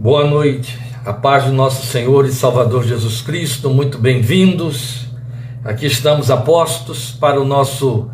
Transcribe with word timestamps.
Boa 0.00 0.24
noite, 0.24 0.78
a 1.04 1.12
paz 1.12 1.46
do 1.46 1.52
nosso 1.52 1.84
Senhor 1.84 2.24
e 2.24 2.30
Salvador 2.30 2.84
Jesus 2.84 3.20
Cristo, 3.20 3.68
muito 3.68 3.98
bem-vindos. 3.98 5.08
Aqui 5.64 5.86
estamos 5.86 6.30
apostos 6.30 7.10
para 7.10 7.40
o 7.40 7.44
nosso 7.44 8.08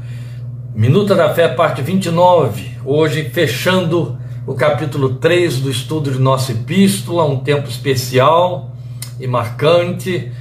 Minuta 0.74 1.14
da 1.14 1.34
Fé, 1.34 1.46
parte 1.46 1.82
29. 1.82 2.78
Hoje, 2.86 3.28
fechando 3.28 4.18
o 4.46 4.54
capítulo 4.54 5.16
3 5.16 5.58
do 5.58 5.70
estudo 5.70 6.10
de 6.10 6.18
nossa 6.18 6.52
epístola, 6.52 7.26
um 7.26 7.40
tempo 7.40 7.68
especial 7.68 8.72
e 9.20 9.26
marcante. 9.26 10.32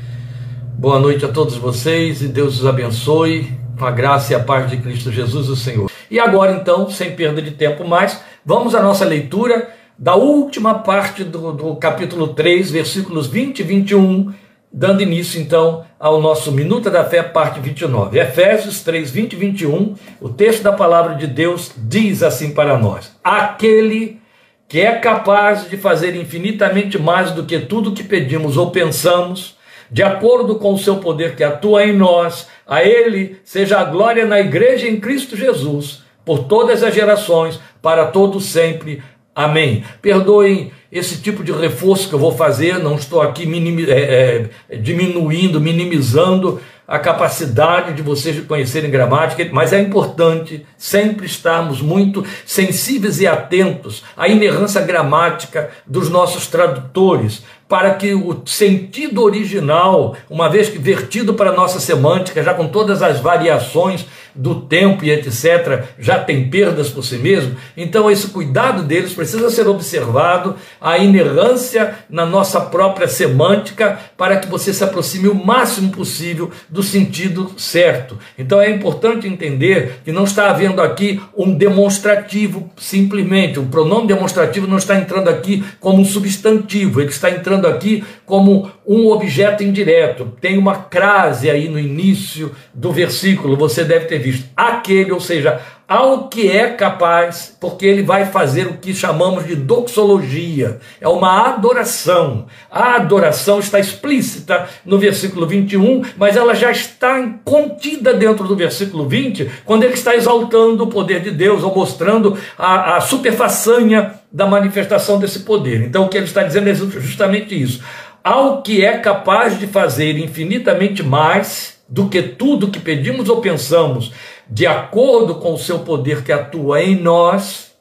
Boa 0.77 0.97
noite 0.97 1.25
a 1.25 1.27
todos 1.27 1.57
vocês 1.57 2.21
e 2.21 2.29
Deus 2.29 2.61
os 2.61 2.65
abençoe 2.65 3.51
com 3.77 3.83
a 3.83 3.91
graça 3.91 4.31
e 4.31 4.35
a 4.37 4.39
paz 4.39 4.71
de 4.71 4.77
Cristo 4.77 5.11
Jesus, 5.11 5.49
o 5.49 5.57
Senhor. 5.57 5.91
E 6.09 6.21
agora, 6.21 6.53
então, 6.53 6.89
sem 6.89 7.11
perda 7.11 7.41
de 7.41 7.51
tempo 7.51 7.85
mais, 7.85 8.23
vamos 8.45 8.73
à 8.73 8.81
nossa 8.81 9.03
leitura 9.03 9.82
da 9.97 10.15
última 10.15 10.79
parte 10.79 11.23
do, 11.23 11.51
do 11.51 11.75
capítulo 11.75 12.29
3, 12.29 12.71
versículos 12.71 13.27
20 13.27 13.59
e 13.59 13.63
21, 13.63 14.33
dando 14.71 15.03
início 15.03 15.39
então 15.39 15.85
ao 15.99 16.19
nosso 16.19 16.51
Minuta 16.51 16.89
da 16.89 17.03
Fé, 17.05 17.21
parte 17.21 17.59
29. 17.59 18.19
Efésios 18.19 18.81
3, 18.81 19.11
20 19.11 19.33
e 19.33 19.35
21, 19.35 19.95
o 20.19 20.29
texto 20.29 20.63
da 20.63 20.73
palavra 20.73 21.15
de 21.15 21.27
Deus 21.27 21.71
diz 21.77 22.23
assim 22.23 22.53
para 22.53 22.77
nós: 22.77 23.15
Aquele 23.23 24.19
que 24.67 24.81
é 24.81 24.93
capaz 24.93 25.69
de 25.69 25.77
fazer 25.77 26.15
infinitamente 26.15 26.97
mais 26.97 27.31
do 27.31 27.43
que 27.43 27.59
tudo 27.59 27.91
que 27.91 28.03
pedimos 28.03 28.57
ou 28.57 28.71
pensamos, 28.71 29.55
de 29.91 30.01
acordo 30.01 30.55
com 30.55 30.73
o 30.73 30.79
seu 30.79 30.95
poder 30.95 31.35
que 31.35 31.43
atua 31.43 31.85
em 31.85 31.95
nós, 31.95 32.47
a 32.65 32.83
Ele 32.83 33.37
seja 33.43 33.79
a 33.79 33.83
glória 33.83 34.25
na 34.25 34.39
igreja 34.39 34.87
em 34.87 34.99
Cristo 34.99 35.37
Jesus, 35.37 36.01
por 36.25 36.45
todas 36.45 36.81
as 36.81 36.95
gerações, 36.95 37.59
para 37.83 38.07
todos 38.07 38.45
sempre. 38.45 39.03
Amém. 39.35 39.83
Perdoem 40.01 40.71
esse 40.91 41.21
tipo 41.21 41.43
de 41.43 41.51
reforço 41.51 42.07
que 42.07 42.13
eu 42.13 42.19
vou 42.19 42.31
fazer, 42.31 42.77
não 42.77 42.95
estou 42.95 43.21
aqui 43.21 43.47
minimi, 43.47 43.89
é, 43.89 44.49
é, 44.69 44.75
diminuindo, 44.77 45.59
minimizando 45.59 46.61
a 46.87 46.99
capacidade 46.99 47.93
de 47.93 48.01
vocês 48.01 48.35
de 48.35 48.41
conhecerem 48.41 48.91
gramática, 48.91 49.47
mas 49.51 49.73
é 49.73 49.79
importante 49.79 50.65
sempre 50.77 51.25
estarmos 51.25 51.81
muito 51.81 52.23
sensíveis 52.45 53.19
e 53.21 53.25
atentos 53.25 54.03
à 54.15 54.27
inerrância 54.27 54.81
gramática 54.81 55.71
dos 55.87 56.09
nossos 56.09 56.45
tradutores, 56.45 57.43
para 57.67 57.95
que 57.95 58.13
o 58.13 58.43
sentido 58.45 59.23
original, 59.23 60.15
uma 60.29 60.49
vez 60.49 60.69
que 60.69 60.77
vertido 60.77 61.33
para 61.33 61.49
a 61.49 61.55
nossa 61.55 61.79
semântica, 61.79 62.43
já 62.43 62.53
com 62.53 62.67
todas 62.67 63.01
as 63.01 63.19
variações 63.19 64.05
do 64.35 64.61
tempo 64.61 65.03
e 65.05 65.11
etc., 65.11 65.83
já 65.99 66.19
tem 66.19 66.49
perdas 66.49 66.89
por 66.89 67.03
si 67.03 67.17
mesmo, 67.17 67.55
então 67.75 68.09
esse 68.09 68.27
cuidado 68.27 68.83
deles 68.83 69.13
precisa 69.13 69.49
ser 69.49 69.67
observado, 69.67 70.55
a 70.79 70.97
inerrância 70.97 71.95
na 72.09 72.25
nossa 72.25 72.59
própria 72.61 73.07
semântica, 73.07 73.99
para 74.17 74.37
que 74.37 74.47
você 74.47 74.73
se 74.73 74.83
aproxime 74.83 75.27
o 75.27 75.35
máximo 75.35 75.91
possível 75.91 76.51
do 76.69 76.81
sentido 76.81 77.51
certo. 77.57 78.17
Então 78.37 78.61
é 78.61 78.69
importante 78.69 79.27
entender 79.27 79.99
que 80.03 80.11
não 80.11 80.23
está 80.23 80.49
havendo 80.49 80.81
aqui 80.81 81.21
um 81.35 81.53
demonstrativo 81.53 82.69
simplesmente, 82.77 83.59
o 83.59 83.65
pronome 83.65 84.07
demonstrativo 84.07 84.67
não 84.67 84.77
está 84.77 84.95
entrando 84.95 85.29
aqui 85.29 85.63
como 85.79 86.01
um 86.01 86.05
substantivo, 86.05 87.01
ele 87.01 87.09
está 87.09 87.29
entrando 87.29 87.67
aqui 87.67 88.03
como 88.25 88.71
um 88.85 89.07
objeto 89.07 89.63
indireto. 89.63 90.33
Tem 90.39 90.57
uma 90.57 90.75
crase 90.75 91.49
aí 91.49 91.69
no 91.69 91.79
início 91.79 92.51
do 92.73 92.91
versículo, 92.91 93.55
você 93.55 93.83
deve 93.83 94.05
ter 94.05 94.19
visto. 94.19 94.49
Aquele, 94.55 95.11
ou 95.11 95.19
seja, 95.19 95.61
ao 95.87 96.27
que 96.27 96.49
é 96.49 96.69
capaz, 96.69 97.55
porque 97.59 97.85
ele 97.85 98.03
vai 98.03 98.25
fazer 98.25 98.67
o 98.67 98.77
que 98.77 98.95
chamamos 98.95 99.45
de 99.45 99.55
doxologia, 99.55 100.79
é 100.99 101.07
uma 101.07 101.49
adoração. 101.49 102.47
A 102.71 102.95
adoração 102.95 103.59
está 103.59 103.79
explícita 103.79 104.67
no 104.85 104.97
versículo 104.97 105.45
21, 105.45 106.03
mas 106.17 106.35
ela 106.35 106.55
já 106.55 106.71
está 106.71 107.21
contida 107.43 108.13
dentro 108.13 108.47
do 108.47 108.55
versículo 108.55 109.07
20, 109.07 109.49
quando 109.65 109.83
ele 109.83 109.93
está 109.93 110.15
exaltando 110.15 110.83
o 110.83 110.87
poder 110.87 111.21
de 111.21 111.31
Deus 111.31 111.63
ou 111.63 111.75
mostrando 111.75 112.37
a, 112.57 112.97
a 112.97 113.01
superfaçanha 113.01 114.15
da 114.31 114.47
manifestação 114.47 115.19
desse 115.19 115.41
poder. 115.41 115.83
Então 115.83 116.05
o 116.05 116.09
que 116.09 116.17
ele 116.17 116.25
está 116.25 116.43
dizendo 116.43 116.69
é 116.69 116.73
justamente 116.73 117.61
isso. 117.61 117.83
Ao 118.23 118.61
que 118.61 118.85
é 118.85 118.97
capaz 118.99 119.59
de 119.59 119.67
fazer 119.67 120.17
infinitamente 120.17 121.03
mais 121.03 121.83
do 121.89 122.07
que 122.07 122.21
tudo 122.21 122.71
que 122.71 122.79
pedimos 122.79 123.27
ou 123.27 123.41
pensamos, 123.41 124.13
de 124.49 124.65
acordo 124.65 125.35
com 125.35 125.53
o 125.53 125.57
seu 125.57 125.79
poder 125.79 126.23
que 126.23 126.31
atua 126.31 126.81
em 126.81 126.95
nós, 126.95 127.73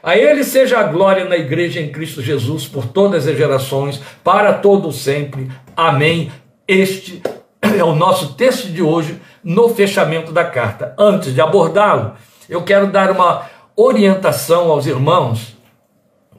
a 0.00 0.16
Ele 0.16 0.44
seja 0.44 0.78
a 0.78 0.84
glória 0.84 1.24
na 1.24 1.36
igreja 1.36 1.80
em 1.80 1.90
Cristo 1.90 2.22
Jesus 2.22 2.66
por 2.66 2.86
todas 2.86 3.26
as 3.26 3.36
gerações, 3.36 4.00
para 4.22 4.52
todo 4.54 4.92
sempre. 4.92 5.50
Amém. 5.76 6.30
Este 6.68 7.20
é 7.60 7.82
o 7.82 7.94
nosso 7.94 8.34
texto 8.34 8.68
de 8.68 8.82
hoje 8.82 9.20
no 9.42 9.68
fechamento 9.68 10.30
da 10.30 10.44
carta. 10.44 10.94
Antes 10.96 11.34
de 11.34 11.40
abordá-lo, 11.40 12.12
eu 12.48 12.62
quero 12.62 12.86
dar 12.86 13.10
uma 13.10 13.46
orientação 13.76 14.70
aos 14.70 14.86
irmãos 14.86 15.51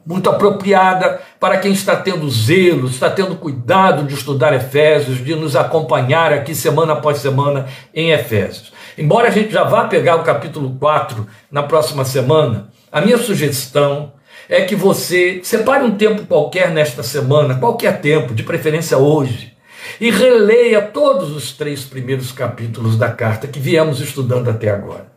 muito 0.06 0.28
apropriada 0.28 1.20
para 1.40 1.58
quem 1.58 1.72
está 1.72 1.96
tendo 1.96 2.30
zelo, 2.30 2.88
está 2.88 3.08
tendo 3.08 3.36
cuidado 3.36 4.04
de 4.04 4.14
estudar 4.14 4.54
Efésios, 4.54 5.24
de 5.24 5.34
nos 5.34 5.56
acompanhar 5.56 6.32
aqui 6.32 6.54
semana 6.54 6.92
após 6.92 7.18
semana 7.18 7.66
em 7.94 8.10
Efésios. 8.10 8.72
Embora 8.98 9.28
a 9.28 9.30
gente 9.30 9.52
já 9.52 9.64
vá 9.64 9.84
pegar 9.84 10.16
o 10.16 10.22
capítulo 10.22 10.76
4 10.78 11.26
na 11.50 11.62
próxima 11.62 12.04
semana, 12.04 12.68
a 12.92 13.00
minha 13.00 13.18
sugestão 13.18 14.12
é 14.48 14.62
que 14.62 14.76
você 14.76 15.40
separe 15.42 15.84
um 15.84 15.96
tempo 15.96 16.26
qualquer 16.26 16.70
nesta 16.70 17.02
semana, 17.02 17.56
qualquer 17.56 18.00
tempo, 18.00 18.34
de 18.34 18.42
preferência 18.42 18.98
hoje, 18.98 19.54
e 20.00 20.10
releia 20.10 20.80
todos 20.82 21.34
os 21.34 21.52
três 21.52 21.84
primeiros 21.84 22.30
capítulos 22.30 22.96
da 22.96 23.10
carta 23.10 23.46
que 23.46 23.58
viemos 23.58 24.00
estudando 24.00 24.48
até 24.48 24.70
agora. 24.70 25.12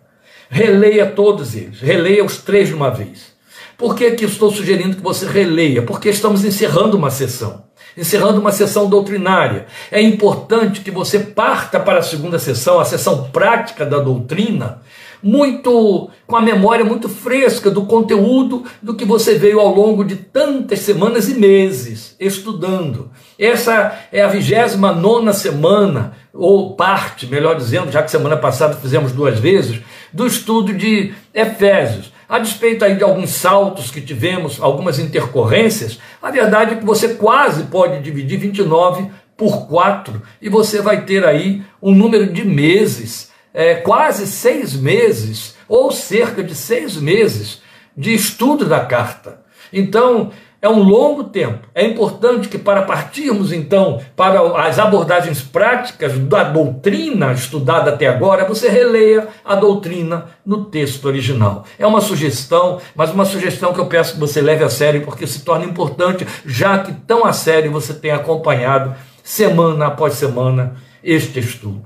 Releia 0.49 1.05
todos 1.05 1.55
eles, 1.55 1.81
releia 1.81 2.23
os 2.23 2.37
três 2.37 2.69
de 2.69 2.73
uma 2.73 2.89
vez. 2.89 3.36
Por 3.77 3.95
que, 3.95 4.11
que 4.11 4.25
estou 4.25 4.51
sugerindo 4.51 4.95
que 4.95 5.03
você 5.03 5.27
releia? 5.27 5.83
Porque 5.83 6.09
estamos 6.09 6.43
encerrando 6.43 6.97
uma 6.97 7.11
sessão, 7.11 7.65
encerrando 7.95 8.41
uma 8.41 8.51
sessão 8.51 8.89
doutrinária. 8.89 9.67
É 9.91 10.01
importante 10.01 10.81
que 10.81 10.89
você 10.89 11.19
parta 11.19 11.79
para 11.79 11.99
a 11.99 12.03
segunda 12.03 12.39
sessão, 12.39 12.79
a 12.79 12.85
sessão 12.85 13.29
prática 13.29 13.85
da 13.85 13.99
doutrina, 13.99 14.81
muito 15.21 16.09
com 16.25 16.35
a 16.35 16.41
memória 16.41 16.83
muito 16.83 17.07
fresca 17.07 17.69
do 17.69 17.85
conteúdo 17.85 18.63
do 18.81 18.95
que 18.95 19.05
você 19.05 19.35
veio 19.35 19.59
ao 19.59 19.73
longo 19.73 20.03
de 20.03 20.15
tantas 20.15 20.79
semanas 20.79 21.29
e 21.29 21.35
meses 21.35 22.15
estudando. 22.19 23.11
Essa 23.37 23.95
é 24.11 24.23
a 24.23 24.27
vigésima 24.27 24.91
nona 24.91 25.33
semana, 25.33 26.13
ou 26.33 26.75
parte, 26.75 27.27
melhor 27.27 27.55
dizendo, 27.55 27.91
já 27.91 28.01
que 28.01 28.09
semana 28.09 28.37
passada 28.37 28.75
fizemos 28.75 29.11
duas 29.11 29.39
vezes, 29.39 29.81
do 30.11 30.25
estudo 30.25 30.73
de 30.73 31.13
Efésios. 31.31 32.16
A 32.29 32.39
despeito 32.39 32.83
aí 32.83 32.95
de 32.95 33.03
alguns 33.03 33.29
saltos 33.29 33.89
que 33.89 34.01
tivemos, 34.01 34.61
algumas 34.61 34.99
intercorrências, 34.99 35.99
a 36.21 36.29
verdade 36.29 36.73
é 36.73 36.77
que 36.77 36.85
você 36.85 37.13
quase 37.13 37.63
pode 37.63 38.01
dividir 38.01 38.37
29 38.37 39.09
por 39.37 39.67
4 39.67 40.21
e 40.41 40.49
você 40.49 40.81
vai 40.81 41.05
ter 41.05 41.25
aí 41.25 41.63
um 41.81 41.93
número 41.93 42.31
de 42.31 42.43
meses, 42.43 43.31
é, 43.53 43.75
quase 43.75 44.27
seis 44.27 44.73
meses, 44.73 45.55
ou 45.69 45.91
cerca 45.91 46.43
de 46.43 46.53
seis 46.53 46.97
meses 46.97 47.61
de 47.95 48.13
estudo 48.13 48.65
da 48.65 48.81
carta. 48.81 49.41
Então, 49.71 50.31
é 50.61 50.67
um 50.67 50.81
longo 50.81 51.25
tempo. 51.25 51.67
É 51.73 51.85
importante 51.85 52.47
que, 52.47 52.57
para 52.57 52.81
partirmos 52.81 53.51
então 53.51 54.01
para 54.15 54.41
as 54.65 54.79
abordagens 54.79 55.41
práticas 55.41 56.17
da 56.17 56.43
doutrina 56.43 57.31
estudada 57.31 57.91
até 57.91 58.07
agora, 58.07 58.45
você 58.45 58.67
releia 58.67 59.27
a 59.45 59.55
doutrina 59.55 60.25
no 60.45 60.65
texto 60.65 61.05
original. 61.05 61.63
É 61.77 61.85
uma 61.85 62.01
sugestão, 62.01 62.79
mas 62.95 63.11
uma 63.11 63.25
sugestão 63.25 63.71
que 63.71 63.79
eu 63.79 63.85
peço 63.85 64.15
que 64.15 64.19
você 64.19 64.41
leve 64.41 64.63
a 64.63 64.69
sério, 64.69 65.03
porque 65.03 65.27
se 65.27 65.43
torna 65.43 65.65
importante, 65.65 66.25
já 66.45 66.79
que 66.79 66.91
tão 66.91 67.25
a 67.25 67.33
sério 67.33 67.71
você 67.71 67.93
tem 67.93 68.11
acompanhado 68.11 68.95
semana 69.23 69.87
após 69.87 70.13
semana 70.13 70.75
este 71.03 71.39
estudo. 71.39 71.85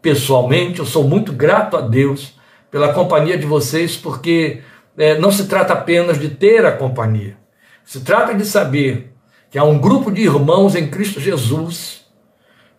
Pessoalmente, 0.00 0.78
eu 0.78 0.86
sou 0.86 1.02
muito 1.02 1.32
grato 1.32 1.76
a 1.76 1.80
Deus 1.80 2.34
pela 2.70 2.92
companhia 2.92 3.36
de 3.36 3.46
vocês, 3.46 3.96
porque 3.96 4.60
é, 4.96 5.18
não 5.18 5.32
se 5.32 5.48
trata 5.48 5.72
apenas 5.72 6.20
de 6.20 6.28
ter 6.28 6.64
a 6.64 6.70
companhia 6.70 7.36
se 7.86 8.00
trata 8.00 8.34
de 8.34 8.44
saber 8.44 9.14
que 9.48 9.56
há 9.56 9.62
um 9.62 9.78
grupo 9.78 10.10
de 10.10 10.22
irmãos 10.22 10.74
em 10.74 10.90
Cristo 10.90 11.20
Jesus 11.20 12.04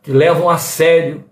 que 0.04 0.12
levam 0.12 0.50
a 0.50 0.58
sério 0.58 1.24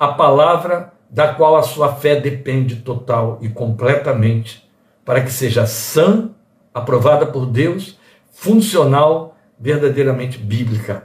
a 0.00 0.08
palavra 0.08 0.94
da 1.10 1.34
qual 1.34 1.56
a 1.56 1.62
sua 1.62 1.94
fé 1.94 2.18
depende 2.18 2.76
total 2.76 3.38
e 3.42 3.48
completamente, 3.48 4.66
para 5.04 5.22
que 5.22 5.30
seja 5.30 5.66
sã, 5.66 6.30
aprovada 6.72 7.26
por 7.26 7.46
Deus, 7.46 7.98
funcional, 8.32 9.36
verdadeiramente 9.60 10.38
bíblica. 10.38 11.04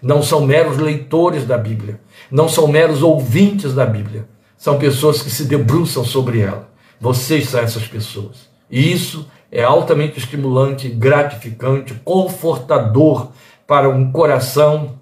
Não 0.00 0.22
são 0.22 0.40
meros 0.46 0.78
leitores 0.78 1.46
da 1.46 1.58
Bíblia, 1.58 2.00
não 2.30 2.48
são 2.48 2.66
meros 2.66 3.02
ouvintes 3.02 3.74
da 3.74 3.84
Bíblia, 3.84 4.26
são 4.56 4.78
pessoas 4.78 5.22
que 5.22 5.30
se 5.30 5.44
debruçam 5.44 6.04
sobre 6.04 6.40
ela. 6.40 6.68
Vocês 7.00 7.48
são 7.48 7.60
essas 7.60 7.86
pessoas. 7.86 8.48
E 8.70 8.92
isso 8.92 9.28
é 9.50 9.62
altamente 9.62 10.18
estimulante, 10.18 10.88
gratificante, 10.88 11.94
confortador 12.04 13.30
para 13.66 13.88
um 13.88 14.12
coração 14.12 14.98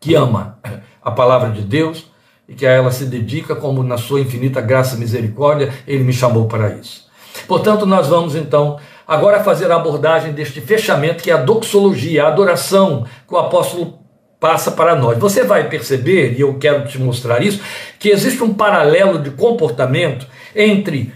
que 0.00 0.14
ama 0.14 0.58
a 1.02 1.10
palavra 1.10 1.50
de 1.50 1.62
Deus 1.62 2.10
e 2.48 2.54
que 2.54 2.66
a 2.66 2.70
ela 2.70 2.90
se 2.92 3.06
dedica, 3.06 3.56
como 3.56 3.82
na 3.82 3.98
sua 3.98 4.20
infinita 4.20 4.60
graça 4.60 4.96
e 4.96 4.98
misericórdia, 4.98 5.72
ele 5.86 6.04
me 6.04 6.12
chamou 6.12 6.46
para 6.46 6.70
isso. 6.74 7.06
Portanto, 7.46 7.84
nós 7.84 8.06
vamos 8.06 8.34
então 8.34 8.78
agora 9.06 9.42
fazer 9.42 9.70
a 9.70 9.76
abordagem 9.76 10.32
deste 10.32 10.60
fechamento, 10.60 11.22
que 11.22 11.30
é 11.30 11.34
a 11.34 11.38
doxologia, 11.38 12.24
a 12.24 12.28
adoração 12.28 13.04
que 13.26 13.34
o 13.34 13.38
apóstolo 13.38 13.98
passa 14.38 14.70
para 14.70 14.94
nós. 14.94 15.18
Você 15.18 15.44
vai 15.44 15.68
perceber, 15.68 16.34
e 16.36 16.40
eu 16.40 16.54
quero 16.54 16.86
te 16.86 16.98
mostrar 16.98 17.42
isso, 17.42 17.60
que 17.98 18.10
existe 18.10 18.42
um 18.42 18.54
paralelo 18.54 19.18
de 19.18 19.30
comportamento 19.30 20.26
entre 20.54 21.12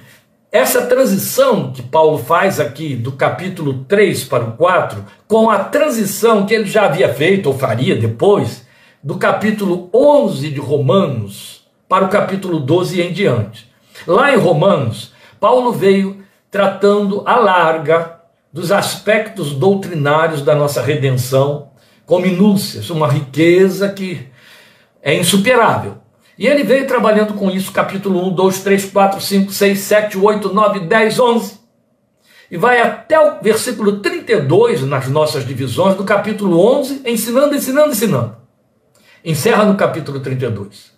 essa 0.52 0.86
transição 0.86 1.72
que 1.72 1.80
Paulo 1.80 2.18
faz 2.18 2.58
aqui 2.58 2.96
do 2.96 3.12
capítulo 3.12 3.84
3 3.84 4.24
para 4.24 4.44
o 4.44 4.52
4, 4.52 5.04
com 5.28 5.48
a 5.48 5.60
transição 5.60 6.44
que 6.44 6.52
ele 6.52 6.64
já 6.64 6.86
havia 6.86 7.12
feito 7.14 7.46
ou 7.46 7.56
faria 7.56 7.94
depois, 7.94 8.66
do 9.02 9.16
capítulo 9.16 9.88
11 9.94 10.50
de 10.50 10.58
Romanos 10.58 11.64
para 11.88 12.04
o 12.04 12.08
capítulo 12.08 12.58
12 12.58 12.98
e 12.98 13.02
em 13.02 13.12
diante. 13.12 13.70
Lá 14.06 14.34
em 14.34 14.38
Romanos, 14.38 15.12
Paulo 15.38 15.72
veio 15.72 16.22
tratando 16.50 17.22
a 17.24 17.36
larga 17.36 18.20
dos 18.52 18.72
aspectos 18.72 19.54
doutrinários 19.54 20.42
da 20.42 20.54
nossa 20.54 20.82
redenção, 20.82 21.70
com 22.04 22.18
minúcias, 22.18 22.90
uma 22.90 23.06
riqueza 23.06 23.88
que 23.88 24.26
é 25.00 25.14
insuperável. 25.14 25.98
E 26.40 26.46
ele 26.46 26.64
veio 26.64 26.86
trabalhando 26.86 27.34
com 27.34 27.50
isso, 27.50 27.70
capítulo 27.70 28.26
1, 28.28 28.34
2, 28.34 28.60
3, 28.60 28.84
4, 28.86 29.20
5, 29.20 29.52
6, 29.52 29.78
7, 29.78 30.16
8, 30.16 30.54
9, 30.54 30.80
10, 30.80 31.20
11. 31.20 31.60
E 32.50 32.56
vai 32.56 32.80
até 32.80 33.20
o 33.20 33.42
versículo 33.42 33.98
32 33.98 34.80
nas 34.86 35.06
nossas 35.06 35.46
divisões 35.46 35.96
do 35.96 36.02
capítulo 36.02 36.58
11, 36.78 37.02
ensinando, 37.04 37.54
ensinando, 37.54 37.90
ensinando. 37.90 38.36
Encerra 39.22 39.66
no 39.66 39.76
capítulo 39.76 40.18
32. 40.18 40.92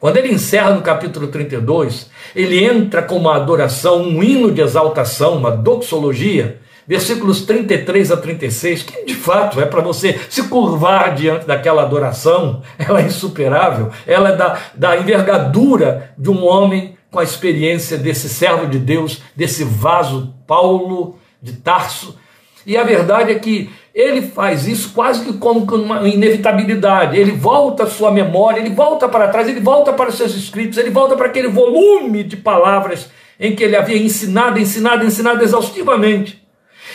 Quando 0.00 0.16
ele 0.16 0.32
encerra 0.32 0.70
no 0.70 0.80
capítulo 0.80 1.26
32, 1.28 2.08
ele 2.34 2.64
entra 2.64 3.02
com 3.02 3.18
uma 3.18 3.36
adoração, 3.36 4.02
um 4.02 4.22
hino 4.22 4.50
de 4.50 4.62
exaltação, 4.62 5.36
uma 5.36 5.50
doxologia, 5.50 6.62
versículos 6.86 7.42
33 7.42 8.12
a 8.12 8.16
36, 8.16 8.82
que 8.82 9.04
de 9.04 9.14
fato 9.14 9.60
é 9.60 9.66
para 9.66 9.80
você 9.80 10.20
se 10.28 10.44
curvar 10.44 11.14
diante 11.14 11.46
daquela 11.46 11.82
adoração, 11.82 12.62
ela 12.78 13.00
é 13.00 13.06
insuperável, 13.06 13.90
ela 14.06 14.30
é 14.30 14.36
da, 14.36 14.58
da 14.74 14.96
envergadura 14.96 16.12
de 16.16 16.30
um 16.30 16.44
homem 16.44 16.96
com 17.10 17.18
a 17.18 17.24
experiência 17.24 17.96
desse 17.96 18.28
servo 18.28 18.66
de 18.66 18.78
Deus, 18.78 19.22
desse 19.36 19.64
vaso 19.64 20.34
Paulo 20.46 21.18
de 21.40 21.52
Tarso. 21.52 22.18
E 22.66 22.76
a 22.76 22.82
verdade 22.82 23.30
é 23.30 23.38
que 23.38 23.70
ele 23.94 24.22
faz 24.22 24.66
isso 24.66 24.92
quase 24.92 25.24
que 25.24 25.34
como 25.34 25.60
uma 25.60 26.08
inevitabilidade. 26.08 27.16
Ele 27.16 27.30
volta 27.30 27.84
à 27.84 27.86
sua 27.86 28.10
memória, 28.10 28.58
ele 28.58 28.74
volta 28.74 29.08
para 29.08 29.28
trás, 29.28 29.48
ele 29.48 29.60
volta 29.60 29.92
para 29.92 30.08
os 30.08 30.16
seus 30.16 30.34
escritos, 30.34 30.78
ele 30.78 30.90
volta 30.90 31.14
para 31.14 31.26
aquele 31.26 31.48
volume 31.48 32.24
de 32.24 32.36
palavras 32.36 33.08
em 33.38 33.54
que 33.54 33.62
ele 33.62 33.76
havia 33.76 33.96
ensinado, 33.96 34.58
ensinado, 34.58 35.04
ensinado 35.04 35.44
exaustivamente. 35.44 36.43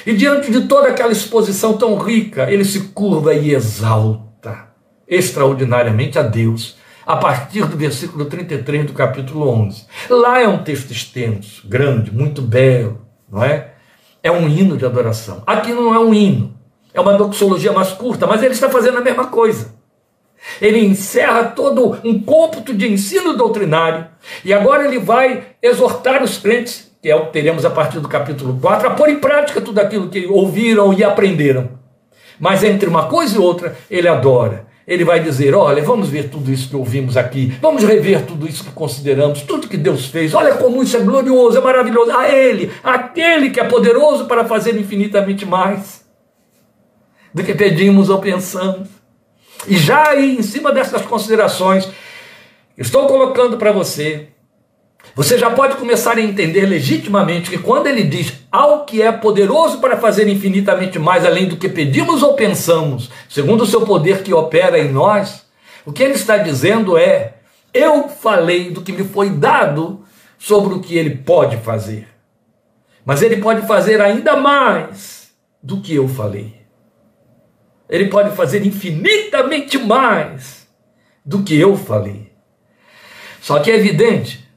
E 0.06 0.13
diante 0.13 0.51
de 0.51 0.62
toda 0.62 0.90
aquela 0.90 1.12
exposição 1.12 1.78
tão 1.78 1.98
rica, 1.98 2.51
ele 2.51 2.63
se 2.63 2.90
curva 2.90 3.34
e 3.34 3.54
exalta 3.54 4.69
extraordinariamente 5.07 6.19
a 6.19 6.22
Deus, 6.22 6.78
a 7.06 7.16
partir 7.16 7.66
do 7.66 7.75
versículo 7.75 8.25
33 8.25 8.86
do 8.86 8.94
capítulo 8.94 9.50
11. 9.50 9.86
Lá 10.10 10.40
é 10.40 10.48
um 10.48 10.63
texto 10.63 10.92
extenso, 10.92 11.68
grande, 11.68 12.12
muito 12.13 12.42
belo, 12.42 13.01
não 13.30 13.44
é? 13.44 13.74
É 14.22 14.31
um 14.31 14.48
hino 14.48 14.78
de 14.78 14.86
adoração. 14.86 15.42
Aqui 15.48 15.72
não 15.72 15.94
é 15.94 16.00
um 16.00 16.13
hino, 16.13 16.54
é 16.94 17.02
uma 17.02 17.13
doxologia 17.13 17.74
mais 17.74 17.92
curta, 17.92 18.28
mas 18.28 18.44
ele 18.44 18.54
está 18.54 18.69
fazendo 18.69 19.00
a 19.00 19.02
mesma 19.02 19.25
coisa. 19.25 19.74
Ele 20.62 20.80
encerra 20.80 21.45
todo 21.45 22.00
um 22.04 22.22
cômputo 22.22 22.74
de 22.74 22.88
ensino 22.88 23.36
doutrinário 23.36 24.07
e 24.45 24.54
agora 24.54 24.86
ele 24.86 25.00
vai 25.00 25.48
exortar 25.62 26.24
os 26.24 26.38
crentes 26.38 26.89
que 27.01 27.12
é 27.12 27.18
que 27.18 27.31
teremos 27.31 27.66
a 27.66 27.69
partir 27.69 28.00
do 28.00 28.07
capítulo 28.07 28.60
4, 28.60 28.88
a 28.88 28.92
pôr 28.92 29.10
em 29.10 29.19
prática 29.19 29.62
tudo 29.62 29.80
aquilo 29.80 30.10
que 30.10 30.28
ouviram 30.28 30.94
e 30.94 31.04
aprenderam. 31.04 31.69
Mas 32.40 32.63
entre 32.63 32.90
uma 32.90 33.07
coisa 33.07 33.36
e 33.36 33.40
outra, 33.40 33.78
ele 33.90 34.07
adora. 34.07 34.68
Ele 34.88 35.06
vai 35.06 35.19
dizer: 35.19 35.54
Olha, 35.54 35.84
vamos 35.84 36.10
ver 36.10 36.30
tudo 36.30 36.51
isso 36.51 36.69
que 36.69 36.75
ouvimos 36.75 37.16
aqui, 37.16 37.54
vamos 37.62 37.84
rever 37.84 38.25
tudo 38.25 38.48
isso 38.48 38.63
que 38.63 38.72
consideramos, 38.72 39.44
tudo 39.44 39.68
que 39.68 39.78
Deus 39.78 40.07
fez. 40.07 40.34
Olha 40.34 40.56
como 40.56 40.81
isso 40.81 40.98
é 40.98 41.00
glorioso, 41.00 41.57
é 41.57 41.62
maravilhoso. 41.62 42.12
A 42.12 42.28
Ele, 42.30 42.72
aquele 42.84 43.52
que 43.52 43.60
é 43.60 43.63
poderoso 43.63 44.25
para 44.25 44.45
fazer 44.45 44.75
infinitamente 44.78 45.45
mais 45.45 46.04
do 47.34 47.44
que 47.44 47.54
pedimos 47.54 48.10
ou 48.10 48.19
pensamos. 48.19 48.90
E 49.68 49.78
já 49.78 50.10
aí, 50.10 50.38
em 50.38 50.42
cima 50.42 50.72
dessas 50.72 51.04
considerações, 51.04 51.88
estou 52.78 53.06
colocando 53.06 53.57
para 53.57 53.72
você 53.72 54.30
você 55.19 55.38
já 55.38 55.51
pode 55.51 55.75
começar 55.75 56.16
a 56.16 56.21
entender 56.21 56.66
legitimamente 56.66 57.50
que 57.50 57.57
quando 57.57 57.88
ele 57.88 58.04
diz 58.04 58.31
ao 58.50 58.86
que 58.86 59.01
é 59.01 59.12
poderoso 59.12 59.80
para 59.80 59.98
fazer 59.98 60.30
infinitamente 60.30 60.98
mais 60.98 61.25
além 61.25 61.45
do 61.45 61.57
que 61.57 61.68
pedimos 61.68 62.24
ou 62.24 62.36
pensamos, 62.36 63.12
segundo 63.27 63.66
o 63.66 63.66
seu 63.66 63.81
poder 63.81 64.24
que 64.24 64.33
opera 64.33 64.80
em 64.80 64.89
nós, 64.89 65.45
o 65.86 65.92
que 65.92 66.01
ele 66.01 66.13
está 66.13 66.38
dizendo 66.38 66.98
é: 66.98 67.33
eu 67.74 68.07
falei 68.07 68.71
do 68.71 68.81
que 68.81 68.94
me 68.94 69.04
foi 69.04 69.30
dado 69.30 70.06
sobre 70.38 70.74
o 70.74 70.80
que 70.80 70.98
ele 70.98 71.18
pode 71.18 71.57
fazer. 71.57 72.07
Mas 73.04 73.21
ele 73.21 73.42
pode 73.42 73.68
fazer 73.68 74.00
ainda 74.00 74.38
mais 74.38 75.33
do 75.62 75.81
que 75.81 75.94
eu 75.94 76.07
falei. 76.07 76.62
Ele 77.89 78.07
pode 78.07 78.33
fazer 78.38 78.66
infinitamente 78.66 79.77
mais 79.77 80.66
do 81.25 81.44
que 81.44 81.60
eu 81.60 81.75
falei. 81.75 82.31
Só 83.42 83.60
que 83.60 83.69
é 83.69 83.75
evidente 83.75 84.48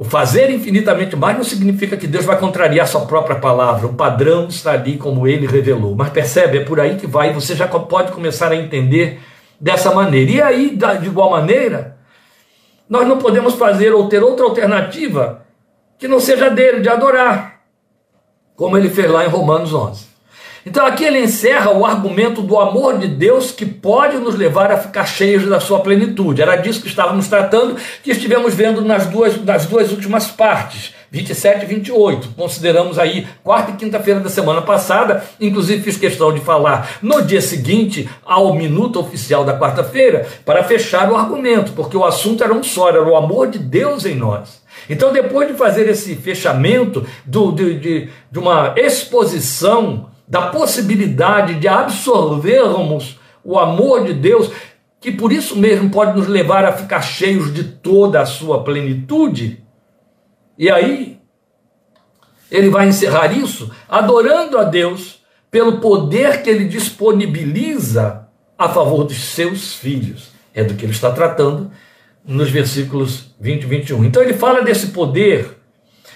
o 0.00 0.04
fazer 0.04 0.48
infinitamente 0.50 1.14
mais 1.14 1.36
não 1.36 1.44
significa 1.44 1.94
que 1.94 2.06
Deus 2.06 2.24
vai 2.24 2.38
contrariar 2.38 2.88
sua 2.88 3.02
própria 3.02 3.36
palavra. 3.36 3.86
O 3.86 3.92
padrão 3.92 4.48
está 4.48 4.72
ali 4.72 4.96
como 4.96 5.28
ele 5.28 5.46
revelou. 5.46 5.94
Mas 5.94 6.08
percebe, 6.08 6.56
é 6.56 6.64
por 6.64 6.80
aí 6.80 6.96
que 6.96 7.06
vai, 7.06 7.34
você 7.34 7.54
já 7.54 7.68
pode 7.68 8.10
começar 8.10 8.50
a 8.50 8.56
entender 8.56 9.20
dessa 9.60 9.94
maneira. 9.94 10.30
E 10.30 10.40
aí, 10.40 10.74
de 10.74 11.06
igual 11.06 11.32
maneira, 11.32 11.98
nós 12.88 13.06
não 13.06 13.18
podemos 13.18 13.56
fazer 13.56 13.92
ou 13.92 14.08
ter 14.08 14.22
outra 14.22 14.46
alternativa 14.46 15.44
que 15.98 16.08
não 16.08 16.18
seja 16.18 16.48
dele, 16.48 16.80
de 16.80 16.88
adorar, 16.88 17.60
como 18.56 18.78
ele 18.78 18.88
fez 18.88 19.10
lá 19.10 19.26
em 19.26 19.28
Romanos 19.28 19.74
11. 19.74 20.06
Então 20.64 20.84
aqui 20.84 21.04
ele 21.04 21.18
encerra 21.18 21.70
o 21.70 21.86
argumento 21.86 22.42
do 22.42 22.58
amor 22.58 22.98
de 22.98 23.08
Deus 23.08 23.50
que 23.50 23.64
pode 23.64 24.18
nos 24.18 24.34
levar 24.34 24.70
a 24.70 24.76
ficar 24.76 25.06
cheios 25.06 25.46
da 25.46 25.58
sua 25.58 25.80
plenitude. 25.80 26.42
Era 26.42 26.56
disso 26.56 26.82
que 26.82 26.88
estávamos 26.88 27.28
tratando, 27.28 27.76
que 28.02 28.10
estivemos 28.10 28.54
vendo 28.54 28.82
nas 28.82 29.06
duas, 29.06 29.42
nas 29.42 29.66
duas 29.66 29.90
últimas 29.90 30.26
partes. 30.26 30.94
27 31.10 31.64
e 31.64 31.66
28. 31.66 32.28
Consideramos 32.36 32.98
aí 32.98 33.26
quarta 33.42 33.72
e 33.72 33.76
quinta-feira 33.76 34.20
da 34.20 34.28
semana 34.28 34.62
passada, 34.62 35.24
inclusive 35.40 35.82
fiz 35.82 35.96
questão 35.96 36.32
de 36.32 36.40
falar 36.40 36.98
no 37.02 37.22
dia 37.22 37.40
seguinte 37.40 38.08
ao 38.24 38.54
minuto 38.54 39.00
oficial 39.00 39.44
da 39.44 39.58
quarta-feira, 39.58 40.26
para 40.44 40.62
fechar 40.62 41.10
o 41.10 41.16
argumento, 41.16 41.72
porque 41.72 41.96
o 41.96 42.04
assunto 42.04 42.44
era 42.44 42.54
um 42.54 42.62
só, 42.62 42.90
era 42.90 43.02
o 43.02 43.16
amor 43.16 43.48
de 43.48 43.58
Deus 43.58 44.06
em 44.06 44.14
nós. 44.14 44.60
Então, 44.88 45.12
depois 45.12 45.48
de 45.48 45.54
fazer 45.54 45.88
esse 45.88 46.14
fechamento 46.14 47.04
do, 47.24 47.50
de, 47.52 47.78
de, 47.78 48.08
de 48.30 48.38
uma 48.38 48.74
exposição 48.76 50.09
da 50.30 50.42
possibilidade 50.42 51.56
de 51.56 51.66
absorvermos 51.66 53.18
o 53.42 53.58
amor 53.58 54.04
de 54.04 54.14
Deus, 54.14 54.48
que 55.00 55.10
por 55.10 55.32
isso 55.32 55.56
mesmo 55.56 55.90
pode 55.90 56.16
nos 56.16 56.28
levar 56.28 56.64
a 56.64 56.72
ficar 56.72 57.02
cheios 57.02 57.52
de 57.52 57.64
toda 57.64 58.20
a 58.20 58.26
sua 58.26 58.62
plenitude. 58.62 59.64
E 60.56 60.70
aí, 60.70 61.18
ele 62.48 62.70
vai 62.70 62.88
encerrar 62.88 63.36
isso 63.36 63.72
adorando 63.88 64.56
a 64.56 64.62
Deus 64.62 65.20
pelo 65.50 65.78
poder 65.80 66.42
que 66.42 66.50
ele 66.50 66.66
disponibiliza 66.66 68.28
a 68.56 68.68
favor 68.68 69.02
dos 69.02 69.18
seus 69.18 69.74
filhos. 69.74 70.30
É 70.54 70.62
do 70.62 70.74
que 70.74 70.84
ele 70.84 70.92
está 70.92 71.10
tratando 71.10 71.72
nos 72.24 72.50
versículos 72.50 73.34
20 73.40 73.62
e 73.64 73.66
21. 73.66 74.04
Então 74.04 74.22
ele 74.22 74.34
fala 74.34 74.62
desse 74.62 74.88
poder 74.88 75.59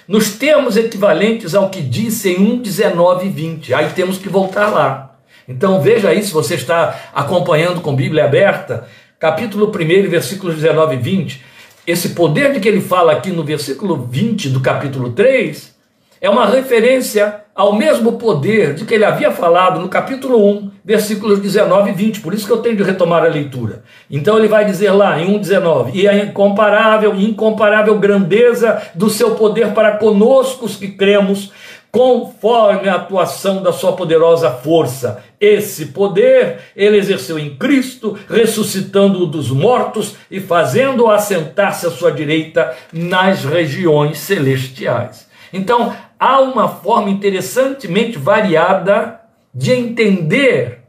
nos 0.06 0.32
termos 0.32 0.76
equivalentes 0.76 1.54
ao 1.54 1.70
que 1.70 1.80
disse 1.80 2.30
em 2.30 2.38
1, 2.38 2.62
19 2.62 3.26
e 3.26 3.30
20. 3.30 3.74
Aí 3.74 3.90
temos 3.90 4.18
que 4.18 4.28
voltar 4.28 4.68
lá. 4.68 5.16
Então 5.48 5.80
veja 5.80 6.08
aí, 6.08 6.22
se 6.22 6.32
você 6.32 6.54
está 6.54 7.10
acompanhando 7.14 7.80
com 7.80 7.94
Bíblia 7.94 8.24
aberta, 8.24 8.88
capítulo 9.18 9.68
1, 9.68 10.08
versículos 10.08 10.56
19 10.56 10.96
e 10.96 10.98
20. 10.98 11.44
Esse 11.86 12.10
poder 12.10 12.52
de 12.52 12.60
que 12.60 12.68
ele 12.68 12.80
fala 12.80 13.12
aqui 13.12 13.30
no 13.30 13.44
versículo 13.44 14.06
20 14.06 14.48
do 14.48 14.60
capítulo 14.60 15.12
3 15.12 15.74
é 16.20 16.30
uma 16.30 16.46
referência 16.46 17.43
ao 17.54 17.72
mesmo 17.72 18.12
poder 18.14 18.74
de 18.74 18.84
que 18.84 18.94
ele 18.94 19.04
havia 19.04 19.30
falado 19.30 19.78
no 19.78 19.88
capítulo 19.88 20.44
1, 20.44 20.70
versículos 20.84 21.38
19 21.38 21.90
e 21.90 21.92
20. 21.92 22.20
Por 22.20 22.34
isso 22.34 22.46
que 22.46 22.52
eu 22.52 22.58
tenho 22.58 22.76
de 22.76 22.82
retomar 22.82 23.22
a 23.22 23.28
leitura. 23.28 23.84
Então 24.10 24.36
ele 24.36 24.48
vai 24.48 24.64
dizer 24.64 24.90
lá 24.90 25.20
em 25.20 25.38
1,19: 25.38 25.92
E 25.94 26.08
a 26.08 26.24
incomparável, 26.24 27.14
incomparável 27.14 27.96
grandeza 27.98 28.82
do 28.94 29.08
seu 29.08 29.36
poder 29.36 29.72
para 29.72 29.92
conosco 29.98 30.66
os 30.66 30.74
que 30.74 30.88
cremos, 30.88 31.52
conforme 31.92 32.88
a 32.88 32.96
atuação 32.96 33.62
da 33.62 33.72
sua 33.72 33.92
poderosa 33.92 34.50
força. 34.50 35.22
Esse 35.40 35.86
poder 35.86 36.58
ele 36.74 36.96
exerceu 36.96 37.38
em 37.38 37.54
Cristo, 37.54 38.18
ressuscitando-o 38.28 39.26
dos 39.26 39.50
mortos 39.50 40.16
e 40.28 40.40
fazendo-o 40.40 41.08
assentar-se 41.08 41.86
à 41.86 41.90
sua 41.90 42.10
direita 42.10 42.74
nas 42.92 43.44
regiões 43.44 44.18
celestiais. 44.18 45.32
Então, 45.54 45.94
há 46.18 46.40
uma 46.40 46.68
forma 46.68 47.08
interessantemente 47.08 48.18
variada 48.18 49.20
de 49.54 49.70
entender 49.70 50.80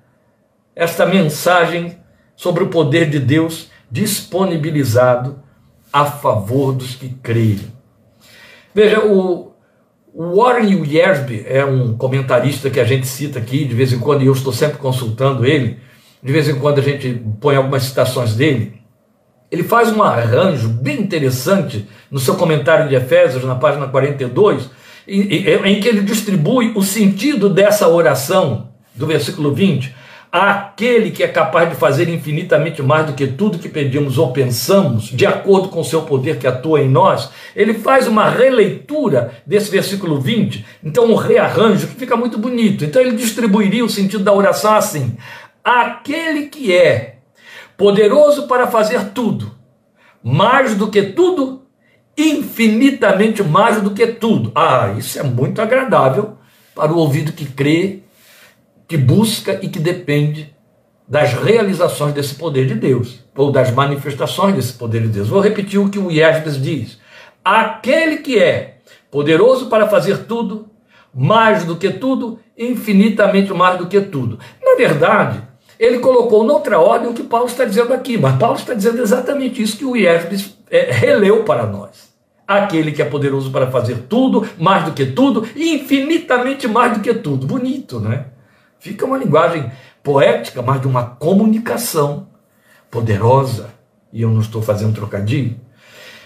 esta 0.75 1.05
mensagem 1.05 1.99
sobre 2.35 2.63
o 2.63 2.67
poder 2.67 3.07
de 3.07 3.19
Deus 3.19 3.69
disponibilizado 3.91 5.39
a 5.93 6.05
favor 6.05 6.73
dos 6.73 6.95
que 6.95 7.09
creem. 7.09 7.71
Veja, 8.73 9.05
o, 9.05 9.53
Warren 10.17 10.81
Wiersbe 10.81 11.45
é 11.47 11.63
um 11.63 11.95
comentarista 11.95 12.69
que 12.69 12.79
a 12.79 12.85
gente 12.85 13.05
cita 13.05 13.37
aqui 13.37 13.65
de 13.65 13.75
vez 13.75 13.93
em 13.93 13.99
quando, 13.99 14.23
e 14.23 14.25
eu 14.25 14.33
estou 14.33 14.51
sempre 14.51 14.79
consultando 14.79 15.45
ele. 15.45 15.79
De 16.23 16.33
vez 16.33 16.49
em 16.49 16.55
quando 16.55 16.79
a 16.79 16.81
gente 16.81 17.21
põe 17.39 17.55
algumas 17.55 17.83
citações 17.83 18.33
dele. 18.33 18.81
Ele 19.51 19.61
faz 19.61 19.91
um 19.91 20.01
arranjo 20.01 20.69
bem 20.69 20.99
interessante 20.99 21.87
no 22.15 22.21
seu 22.21 22.35
comentário 22.35 22.87
de 22.87 22.95
Efésios, 22.95 23.43
na 23.43 23.55
página 23.55 23.87
42, 23.87 24.69
em, 25.05 25.19
em 25.19 25.81
que 25.81 25.87
ele 25.89 25.99
distribui 25.99 26.71
o 26.73 26.81
sentido 26.81 27.49
dessa 27.49 27.89
oração 27.89 28.69
do 28.95 29.05
versículo 29.05 29.53
20 29.53 29.93
aquele 30.31 31.11
que 31.11 31.23
é 31.23 31.27
capaz 31.29 31.69
de 31.69 31.75
fazer 31.75 32.09
infinitamente 32.09 32.81
mais 32.81 33.05
do 33.05 33.13
que 33.13 33.25
tudo 33.25 33.59
que 33.59 33.69
pedimos 33.69 34.17
ou 34.17 34.33
pensamos, 34.33 35.05
de 35.05 35.25
acordo 35.25 35.69
com 35.69 35.79
o 35.79 35.85
seu 35.85 36.01
poder 36.01 36.37
que 36.37 36.45
atua 36.45 36.81
em 36.81 36.89
nós, 36.89 37.29
ele 37.55 37.73
faz 37.73 38.05
uma 38.05 38.29
releitura 38.29 39.33
desse 39.45 39.71
versículo 39.71 40.19
20, 40.19 40.65
então 40.83 41.05
um 41.05 41.15
rearranjo 41.15 41.87
que 41.87 41.95
fica 41.95 42.17
muito 42.17 42.37
bonito. 42.37 42.83
Então 42.83 43.01
ele 43.01 43.15
distribuiria 43.15 43.85
o 43.85 43.89
sentido 43.89 44.25
da 44.25 44.33
oração 44.33 44.75
assim: 44.75 45.15
aquele 45.63 46.47
que 46.47 46.75
é 46.75 47.19
poderoso 47.77 48.45
para 48.45 48.67
fazer 48.67 49.11
tudo, 49.13 49.51
mais 50.21 50.75
do 50.75 50.89
que 50.89 51.01
tudo, 51.01 51.64
infinitamente 52.17 53.43
mais 53.43 53.81
do 53.81 53.91
que 53.91 54.07
tudo. 54.07 54.51
Ah, 54.55 54.93
isso 54.97 55.19
é 55.19 55.23
muito 55.23 55.61
agradável 55.61 56.37
para 56.73 56.91
o 56.91 56.97
ouvido 56.97 57.33
que 57.33 57.45
crê 57.45 58.03
que 58.87 58.97
busca 58.97 59.59
e 59.61 59.69
que 59.69 59.79
depende 59.79 60.53
das 61.07 61.33
realizações 61.33 62.13
desse 62.13 62.35
poder 62.35 62.65
de 62.67 62.75
Deus, 62.75 63.23
ou 63.35 63.51
das 63.51 63.71
manifestações 63.71 64.55
desse 64.55 64.73
poder 64.73 65.03
de 65.03 65.09
Deus. 65.09 65.27
Vou 65.27 65.39
repetir 65.39 65.79
o 65.79 65.89
que 65.89 65.99
o 65.99 66.11
Iesbes 66.11 66.61
diz: 66.61 66.99
aquele 67.43 68.17
que 68.17 68.39
é 68.39 68.77
poderoso 69.11 69.67
para 69.67 69.87
fazer 69.87 70.25
tudo, 70.25 70.67
mais 71.13 71.63
do 71.63 71.75
que 71.75 71.89
tudo, 71.89 72.39
infinitamente 72.57 73.53
mais 73.53 73.77
do 73.77 73.87
que 73.87 74.01
tudo. 74.01 74.39
Na 74.63 74.75
verdade, 74.75 75.41
ele 75.79 75.99
colocou 75.99 76.43
noutra 76.43 76.79
ordem 76.79 77.09
o 77.09 77.13
que 77.13 77.23
Paulo 77.23 77.47
está 77.47 77.65
dizendo 77.65 77.93
aqui, 77.93 78.17
mas 78.17 78.37
Paulo 78.37 78.57
está 78.57 78.73
dizendo 78.73 79.01
exatamente 79.01 79.61
isso 79.61 79.77
que 79.77 79.85
o 79.85 79.95
Iesbes 79.95 80.57
é, 80.69 80.91
releu 80.91 81.43
para 81.43 81.65
nós. 81.65 82.13
Aquele 82.47 82.91
que 82.91 83.01
é 83.01 83.05
poderoso 83.05 83.51
para 83.51 83.71
fazer 83.71 84.05
tudo, 84.07 84.47
mais 84.57 84.85
do 84.85 84.91
que 84.91 85.05
tudo, 85.05 85.47
infinitamente 85.55 86.67
mais 86.67 86.93
do 86.93 86.99
que 86.99 87.13
tudo. 87.13 87.47
Bonito, 87.47 87.99
né? 87.99 88.25
Fica 88.79 89.05
uma 89.05 89.17
linguagem 89.17 89.71
poética, 90.03 90.61
mas 90.61 90.79
de 90.79 90.87
uma 90.87 91.03
comunicação 91.03 92.27
poderosa. 92.91 93.69
E 94.13 94.21
eu 94.21 94.29
não 94.29 94.41
estou 94.41 94.61
fazendo 94.61 94.93
trocadilho. 94.93 95.59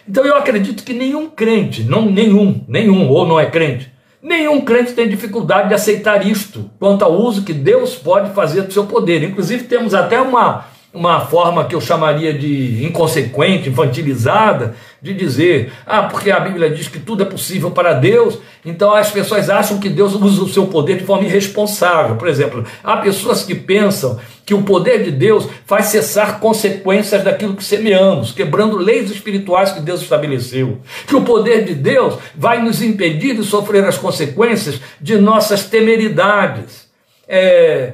Então 0.07 0.25
eu 0.25 0.35
acredito 0.35 0.83
que 0.83 0.93
nenhum 0.93 1.29
crente, 1.29 1.83
não 1.83 2.11
nenhum, 2.11 2.65
nenhum, 2.67 3.07
ou 3.09 3.25
não 3.25 3.39
é 3.39 3.45
crente, 3.45 3.91
nenhum 4.21 4.61
crente 4.61 4.93
tem 4.93 5.07
dificuldade 5.07 5.69
de 5.69 5.73
aceitar 5.73 6.25
isto 6.25 6.69
quanto 6.79 7.03
ao 7.03 7.13
uso 7.13 7.43
que 7.43 7.53
Deus 7.53 7.95
pode 7.95 8.33
fazer 8.33 8.63
do 8.63 8.73
seu 8.73 8.85
poder. 8.85 9.23
Inclusive 9.23 9.63
temos 9.65 9.93
até 9.93 10.19
uma 10.19 10.65
uma 10.91 11.21
forma 11.21 11.65
que 11.65 11.75
eu 11.75 11.81
chamaria 11.81 12.33
de 12.33 12.83
inconsequente, 12.83 13.69
infantilizada, 13.69 14.75
de 14.99 15.13
dizer, 15.13 15.71
ah, 15.85 16.03
porque 16.03 16.31
a 16.31 16.39
Bíblia 16.39 16.69
diz 16.69 16.87
que 16.87 16.99
tudo 16.99 17.21
é 17.21 17.25
possível 17.25 17.69
para 17.69 17.93
Deus, 17.93 18.39
então 18.65 18.93
as 18.93 19.11
pessoas 19.11 19.49
acham 19.49 19.79
que 19.79 19.87
Deus 19.87 20.15
usa 20.15 20.41
o 20.41 20.49
seu 20.49 20.65
poder 20.65 20.97
de 20.97 21.05
forma 21.05 21.25
irresponsável. 21.25 22.15
Por 22.15 22.27
exemplo, 22.27 22.65
há 22.83 22.97
pessoas 22.97 23.43
que 23.43 23.53
pensam 23.53 24.19
que 24.43 24.53
o 24.53 24.63
poder 24.63 25.03
de 25.03 25.11
Deus 25.11 25.47
faz 25.63 25.85
cessar 25.85 26.39
consequências 26.39 27.23
daquilo 27.23 27.55
que 27.55 27.63
semeamos, 27.63 28.31
quebrando 28.31 28.77
leis 28.77 29.11
espirituais 29.11 29.71
que 29.71 29.81
Deus 29.81 30.01
estabeleceu. 30.01 30.79
Que 31.05 31.15
o 31.15 31.21
poder 31.21 31.65
de 31.65 31.75
Deus 31.75 32.15
vai 32.35 32.61
nos 32.63 32.81
impedir 32.81 33.35
de 33.35 33.43
sofrer 33.43 33.85
as 33.85 33.97
consequências 33.97 34.81
de 34.99 35.17
nossas 35.17 35.65
temeridades. 35.65 36.89
É, 37.27 37.93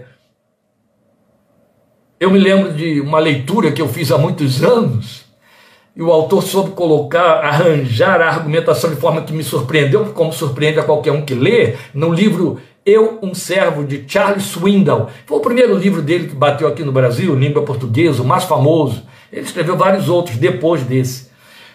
eu 2.20 2.32
me 2.32 2.40
lembro 2.40 2.74
de 2.74 3.02
uma 3.02 3.20
leitura 3.20 3.72
que 3.72 3.82
eu 3.82 3.88
fiz 3.88 4.12
há 4.12 4.18
muitos 4.18 4.64
anos, 4.64 5.26
e 5.96 6.02
o 6.02 6.12
autor 6.12 6.44
soube 6.44 6.72
colocar, 6.72 7.40
arranjar 7.40 8.22
a 8.22 8.28
argumentação 8.28 8.90
de 8.90 8.98
forma 8.98 9.22
que 9.22 9.32
me 9.32 9.44
surpreendeu, 9.44 10.06
como 10.08 10.34
surpreende 10.34 10.80
a 10.80 10.84
qualquer 10.84 11.12
um 11.12 11.22
que 11.22 11.34
lê, 11.34 11.76
no 11.94 12.12
livro 12.14 12.60
Eu, 12.86 13.18
um 13.24 13.34
Servo, 13.34 13.86
de 13.86 14.04
Charles 14.06 14.44
Swindoll. 14.44 15.10
Foi 15.26 15.38
o 15.38 15.42
primeiro 15.42 15.78
livro 15.78 16.02
dele 16.02 16.28
que 16.28 16.36
bateu 16.36 16.68
aqui 16.68 16.84
no 16.84 16.92
Brasil, 16.92 17.34
língua 17.34 17.64
portuguesa, 17.64 18.22
o 18.22 18.26
mais 18.26 18.44
famoso. 18.44 19.04
Ele 19.32 19.46
escreveu 19.46 19.78
vários 19.78 20.10
outros 20.10 20.36
depois 20.36 20.84
desse. 20.84 21.30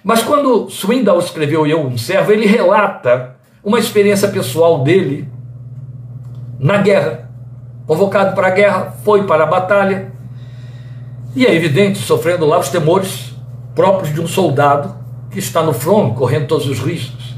Mas 0.04 0.22
quando 0.22 0.68
Swindoll 0.68 1.18
escreveu 1.18 1.66
Eu, 1.66 1.80
um 1.80 1.96
Servo, 1.96 2.30
ele 2.30 2.46
relata 2.46 3.36
uma 3.64 3.78
experiência 3.78 4.28
pessoal 4.28 4.82
dele 4.82 5.28
na 6.58 6.76
guerra. 6.78 7.30
Convocado 7.86 8.34
para 8.34 8.48
a 8.48 8.50
guerra, 8.50 8.94
foi 9.02 9.24
para 9.24 9.44
a 9.44 9.46
batalha, 9.46 10.12
e 11.34 11.46
é 11.46 11.54
evidente, 11.54 11.98
sofrendo 11.98 12.44
lá 12.44 12.58
os 12.58 12.68
temores 12.68 13.34
próprios 13.74 14.12
de 14.12 14.20
um 14.20 14.26
soldado 14.26 14.94
que 15.30 15.38
está 15.38 15.62
no 15.62 15.72
front, 15.72 16.14
correndo 16.14 16.46
todos 16.46 16.66
os 16.66 16.80
riscos. 16.80 17.36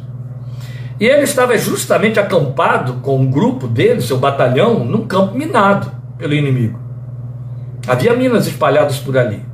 E 0.99 1.04
ele 1.04 1.22
estava 1.22 1.56
justamente 1.58 2.18
acampado 2.18 2.94
com 3.02 3.18
um 3.18 3.30
grupo 3.30 3.66
dele, 3.66 4.00
seu 4.00 4.18
batalhão, 4.18 4.84
num 4.84 5.06
campo 5.06 5.37
minado 5.37 5.90
pelo 6.16 6.32
inimigo. 6.32 6.78
Havia 7.87 8.14
minas 8.14 8.46
espalhadas 8.46 8.99
por 8.99 9.18
ali. 9.18 9.44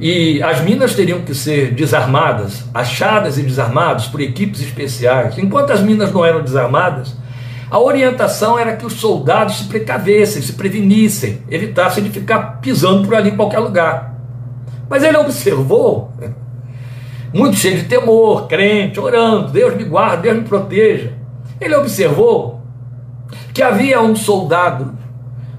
E 0.00 0.42
as 0.42 0.60
minas 0.60 0.94
teriam 0.94 1.20
que 1.20 1.34
ser 1.34 1.74
desarmadas, 1.74 2.64
achadas 2.72 3.36
e 3.36 3.42
desarmadas 3.42 4.06
por 4.06 4.20
equipes 4.20 4.60
especiais. 4.62 5.36
Enquanto 5.38 5.72
as 5.72 5.82
minas 5.82 6.12
não 6.12 6.24
eram 6.24 6.42
desarmadas, 6.42 7.16
a 7.70 7.78
orientação 7.78 8.58
era 8.58 8.76
que 8.76 8.86
os 8.86 8.94
soldados 8.94 9.58
se 9.58 9.64
precavessem, 9.64 10.40
se 10.40 10.54
prevenissem, 10.54 11.42
evitassem 11.50 12.02
de 12.02 12.10
ficar 12.10 12.60
pisando 12.60 13.06
por 13.06 13.14
ali 13.14 13.30
em 13.30 13.36
qualquer 13.36 13.58
lugar. 13.58 14.14
Mas 14.88 15.02
ele 15.04 15.18
observou, 15.18 16.10
muito 17.32 17.56
cheio 17.56 17.76
de 17.76 17.84
temor, 17.84 18.48
crente, 18.48 18.98
orando, 18.98 19.52
Deus 19.52 19.76
me 19.76 19.84
guarde, 19.84 20.22
Deus 20.22 20.38
me 20.38 20.44
proteja. 20.44 21.12
Ele 21.60 21.74
observou 21.74 22.62
que 23.52 23.62
havia 23.62 24.00
um 24.00 24.16
soldado 24.16 24.96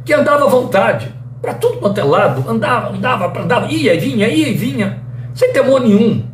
que 0.03 0.13
andava 0.13 0.45
à 0.45 0.49
vontade, 0.49 1.13
para 1.39 1.53
tudo 1.53 1.77
quanto 1.77 1.99
é 1.99 2.03
lado, 2.03 2.49
andava, 2.49 2.89
andava, 2.89 3.39
andava, 3.39 3.67
ia 3.67 3.93
e 3.93 3.99
vinha, 3.99 4.27
ia 4.27 4.49
e 4.49 4.53
vinha, 4.53 5.03
sem 5.35 5.53
temor 5.53 5.81
nenhum. 5.81 6.28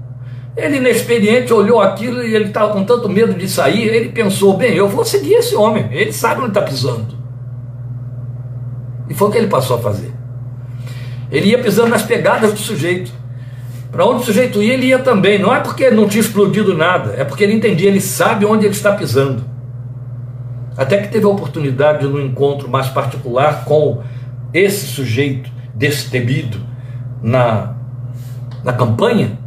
Ele, 0.55 0.77
inexperiente, 0.77 1.51
olhou 1.51 1.81
aquilo 1.81 2.23
e 2.23 2.33
ele 2.33 2.45
estava 2.45 2.71
com 2.71 2.83
tanto 2.83 3.09
medo 3.09 3.33
de 3.33 3.47
sair. 3.49 3.87
Ele 3.87 4.09
pensou: 4.09 4.55
bem, 4.55 4.73
eu 4.73 4.87
vou 4.87 5.03
seguir 5.03 5.33
esse 5.33 5.55
homem, 5.55 5.87
ele 5.91 6.13
sabe 6.13 6.41
onde 6.41 6.49
está 6.49 6.61
pisando. 6.61 7.15
E 9.09 9.13
foi 9.13 9.27
o 9.27 9.31
que 9.31 9.37
ele 9.37 9.47
passou 9.47 9.77
a 9.77 9.79
fazer. 9.79 10.13
Ele 11.31 11.49
ia 11.49 11.59
pisando 11.59 11.89
nas 11.89 12.03
pegadas 12.03 12.53
do 12.53 12.59
sujeito. 12.59 13.11
Para 13.91 14.05
onde 14.05 14.23
o 14.23 14.25
sujeito 14.25 14.61
ia, 14.61 14.73
ele 14.73 14.87
ia 14.87 14.99
também. 14.99 15.39
Não 15.39 15.53
é 15.53 15.59
porque 15.59 15.89
não 15.89 16.07
tinha 16.07 16.21
explodido 16.21 16.75
nada, 16.75 17.13
é 17.17 17.23
porque 17.23 17.43
ele 17.43 17.53
entendia, 17.53 17.89
ele 17.89 18.01
sabe 18.01 18.45
onde 18.45 18.65
ele 18.65 18.73
está 18.73 18.93
pisando. 18.93 19.43
Até 20.77 20.97
que 20.97 21.07
teve 21.07 21.25
a 21.25 21.29
oportunidade 21.29 21.99
de, 21.99 22.07
num 22.07 22.19
encontro 22.19 22.69
mais 22.69 22.87
particular 22.87 23.63
com 23.63 24.01
esse 24.53 24.85
sujeito 24.87 25.49
destemido 25.73 26.59
na, 27.21 27.75
na 28.63 28.73
campanha, 28.73 29.37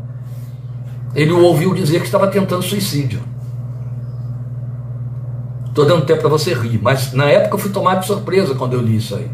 ele 1.14 1.32
o 1.32 1.42
ouviu 1.42 1.74
dizer 1.74 2.00
que 2.00 2.06
estava 2.06 2.28
tentando 2.28 2.62
suicídio. 2.62 3.20
Estou 5.68 5.84
dando 5.84 6.06
tempo 6.06 6.20
para 6.20 6.28
você 6.28 6.54
rir, 6.54 6.80
mas 6.82 7.12
na 7.12 7.26
época 7.26 7.54
eu 7.54 7.58
fui 7.58 7.70
tomado 7.70 8.00
de 8.00 8.06
surpresa 8.06 8.54
quando 8.54 8.74
eu 8.74 8.80
li 8.80 8.96
isso 8.96 9.14
aí. 9.14 9.30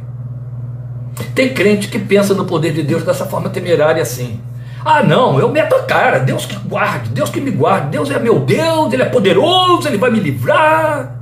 Tem 1.35 1.55
crente 1.55 1.89
que 1.89 1.99
pensa 1.99 2.35
no 2.35 2.45
poder 2.45 2.73
de 2.73 2.83
Deus 2.83 3.03
dessa 3.03 3.25
forma 3.25 3.49
temerária 3.49 4.03
assim. 4.03 4.41
Ah, 4.85 5.03
não, 5.03 5.39
eu 5.39 5.49
meto 5.49 5.75
a 5.75 5.83
cara, 5.85 6.19
Deus 6.19 6.45
que 6.45 6.57
guarde, 6.57 7.09
Deus 7.11 7.31
que 7.31 7.41
me 7.41 7.51
guarde, 7.51 7.89
Deus 7.89 8.11
é 8.11 8.19
meu 8.19 8.41
Deus, 8.41 8.93
Ele 8.93 9.03
é 9.03 9.07
poderoso, 9.07 9.89
Ele 9.89 9.97
vai 9.97 10.11
me 10.11 10.21
livrar. 10.21 11.17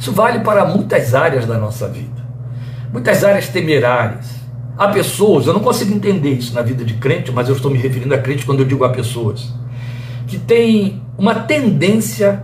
Isso 0.00 0.12
vale 0.12 0.40
para 0.40 0.64
muitas 0.64 1.14
áreas 1.14 1.44
da 1.44 1.58
nossa 1.58 1.86
vida, 1.88 2.22
muitas 2.90 3.22
áreas 3.22 3.48
temerárias. 3.48 4.41
Há 4.76 4.88
pessoas, 4.88 5.46
eu 5.46 5.52
não 5.52 5.60
consigo 5.60 5.94
entender 5.94 6.30
isso 6.30 6.54
na 6.54 6.62
vida 6.62 6.84
de 6.84 6.94
crente, 6.94 7.30
mas 7.30 7.48
eu 7.48 7.54
estou 7.54 7.70
me 7.70 7.78
referindo 7.78 8.14
a 8.14 8.18
crente 8.18 8.46
quando 8.46 8.60
eu 8.60 8.66
digo 8.66 8.84
a 8.84 8.88
pessoas, 8.88 9.52
que 10.26 10.38
têm 10.38 11.02
uma 11.18 11.34
tendência 11.34 12.42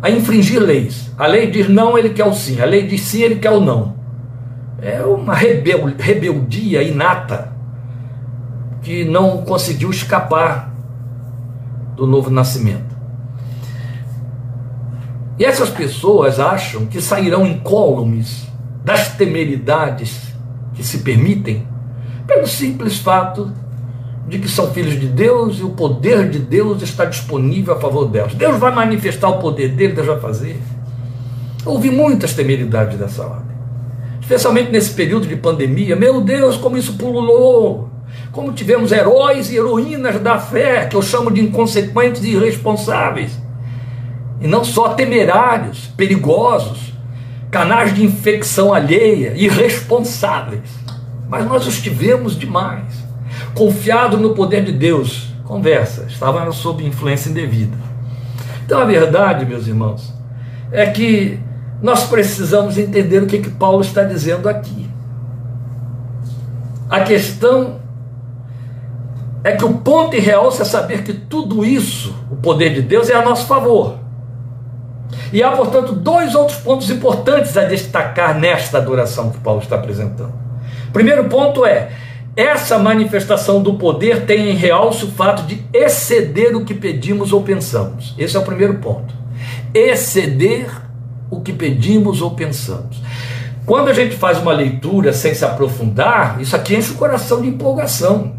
a 0.00 0.10
infringir 0.10 0.60
leis. 0.60 1.10
A 1.18 1.26
lei 1.26 1.50
diz 1.50 1.68
não, 1.68 1.98
ele 1.98 2.10
quer 2.10 2.24
o 2.24 2.32
sim. 2.32 2.60
A 2.60 2.64
lei 2.64 2.86
diz 2.86 3.00
sim, 3.00 3.22
ele 3.22 3.36
quer 3.36 3.50
o 3.50 3.60
não. 3.60 3.96
É 4.80 5.02
uma 5.02 5.34
rebel, 5.34 5.92
rebeldia 5.98 6.82
inata 6.82 7.52
que 8.82 9.04
não 9.04 9.38
conseguiu 9.38 9.90
escapar 9.90 10.72
do 11.96 12.06
novo 12.06 12.30
nascimento. 12.30 12.94
E 15.38 15.44
essas 15.44 15.68
pessoas 15.68 16.38
acham 16.38 16.86
que 16.86 17.00
sairão 17.00 17.44
incólumes 17.46 18.46
das 18.84 19.08
temeridades 19.16 20.35
que 20.76 20.84
se 20.84 20.98
permitem 20.98 21.66
pelo 22.26 22.46
simples 22.46 22.98
fato 22.98 23.50
de 24.28 24.38
que 24.38 24.48
são 24.48 24.72
filhos 24.72 24.98
de 24.98 25.06
Deus 25.06 25.58
e 25.58 25.62
o 25.62 25.70
poder 25.70 26.28
de 26.28 26.38
Deus 26.38 26.82
está 26.82 27.04
disponível 27.04 27.74
a 27.74 27.80
favor 27.80 28.06
delas. 28.06 28.34
Deus 28.34 28.58
vai 28.58 28.74
manifestar 28.74 29.28
o 29.28 29.38
poder 29.38 29.70
dele, 29.70 29.94
Deus 29.94 30.06
vai 30.06 30.20
fazer. 30.20 30.60
Houve 31.64 31.90
muitas 31.90 32.34
temeridades 32.34 32.98
dessa 32.98 33.24
ordem, 33.24 33.56
especialmente 34.20 34.70
nesse 34.70 34.92
período 34.94 35.26
de 35.26 35.36
pandemia. 35.36 35.96
Meu 35.96 36.20
Deus, 36.20 36.56
como 36.56 36.76
isso 36.76 36.94
pululou! 36.94 37.90
Como 38.32 38.52
tivemos 38.52 38.92
heróis 38.92 39.50
e 39.50 39.56
heroínas 39.56 40.20
da 40.20 40.38
fé, 40.38 40.86
que 40.86 40.96
eu 40.96 41.02
chamo 41.02 41.30
de 41.30 41.40
inconsequentes 41.40 42.22
e 42.22 42.30
irresponsáveis, 42.30 43.32
e 44.40 44.46
não 44.46 44.62
só 44.62 44.90
temerários, 44.90 45.86
perigosos, 45.96 46.92
canais 47.56 47.94
de 47.94 48.04
infecção 48.04 48.74
alheia, 48.74 49.32
irresponsáveis. 49.34 50.68
Mas 51.26 51.46
nós 51.46 51.66
os 51.66 51.80
tivemos 51.80 52.38
demais 52.38 52.84
confiado 53.54 54.18
no 54.18 54.34
poder 54.34 54.62
de 54.62 54.72
Deus. 54.72 55.30
Conversa, 55.42 56.04
estavam 56.06 56.52
sob 56.52 56.84
influência 56.84 57.30
indevida. 57.30 57.74
Então 58.66 58.78
a 58.78 58.84
verdade, 58.84 59.46
meus 59.46 59.66
irmãos, 59.66 60.12
é 60.70 60.84
que 60.84 61.40
nós 61.80 62.04
precisamos 62.04 62.76
entender 62.76 63.22
o 63.22 63.26
que, 63.26 63.38
que 63.38 63.48
Paulo 63.48 63.80
está 63.80 64.04
dizendo 64.04 64.50
aqui. 64.50 64.90
A 66.90 67.00
questão 67.00 67.80
é 69.42 69.52
que 69.52 69.64
o 69.64 69.78
ponto 69.78 70.14
e 70.14 70.20
real 70.20 70.48
é 70.48 70.64
saber 70.64 71.04
que 71.04 71.14
tudo 71.14 71.64
isso, 71.64 72.14
o 72.30 72.36
poder 72.36 72.74
de 72.74 72.82
Deus, 72.82 73.08
é 73.08 73.14
a 73.14 73.24
nosso 73.24 73.46
favor. 73.46 74.05
E 75.32 75.42
há, 75.42 75.50
portanto, 75.52 75.92
dois 75.92 76.34
outros 76.34 76.58
pontos 76.58 76.90
importantes 76.90 77.56
a 77.56 77.64
destacar 77.64 78.38
nesta 78.38 78.78
adoração 78.78 79.30
que 79.30 79.38
Paulo 79.38 79.60
está 79.60 79.76
apresentando. 79.76 80.32
Primeiro 80.92 81.24
ponto 81.24 81.64
é 81.64 81.90
essa 82.36 82.78
manifestação 82.78 83.62
do 83.62 83.74
poder 83.74 84.26
tem 84.26 84.50
em 84.50 84.54
realce 84.54 85.06
o 85.06 85.10
fato 85.10 85.44
de 85.44 85.64
exceder 85.72 86.54
o 86.54 86.66
que 86.66 86.74
pedimos 86.74 87.32
ou 87.32 87.42
pensamos. 87.42 88.14
Esse 88.18 88.36
é 88.36 88.40
o 88.40 88.44
primeiro 88.44 88.74
ponto. 88.74 89.14
Exceder 89.72 90.70
o 91.30 91.40
que 91.40 91.52
pedimos 91.52 92.20
ou 92.20 92.32
pensamos. 92.32 93.00
Quando 93.64 93.88
a 93.88 93.94
gente 93.94 94.14
faz 94.14 94.38
uma 94.38 94.52
leitura 94.52 95.12
sem 95.12 95.34
se 95.34 95.44
aprofundar, 95.44 96.40
isso 96.40 96.54
aqui 96.54 96.76
enche 96.76 96.92
o 96.92 96.96
coração 96.96 97.40
de 97.40 97.48
empolgação. 97.48 98.34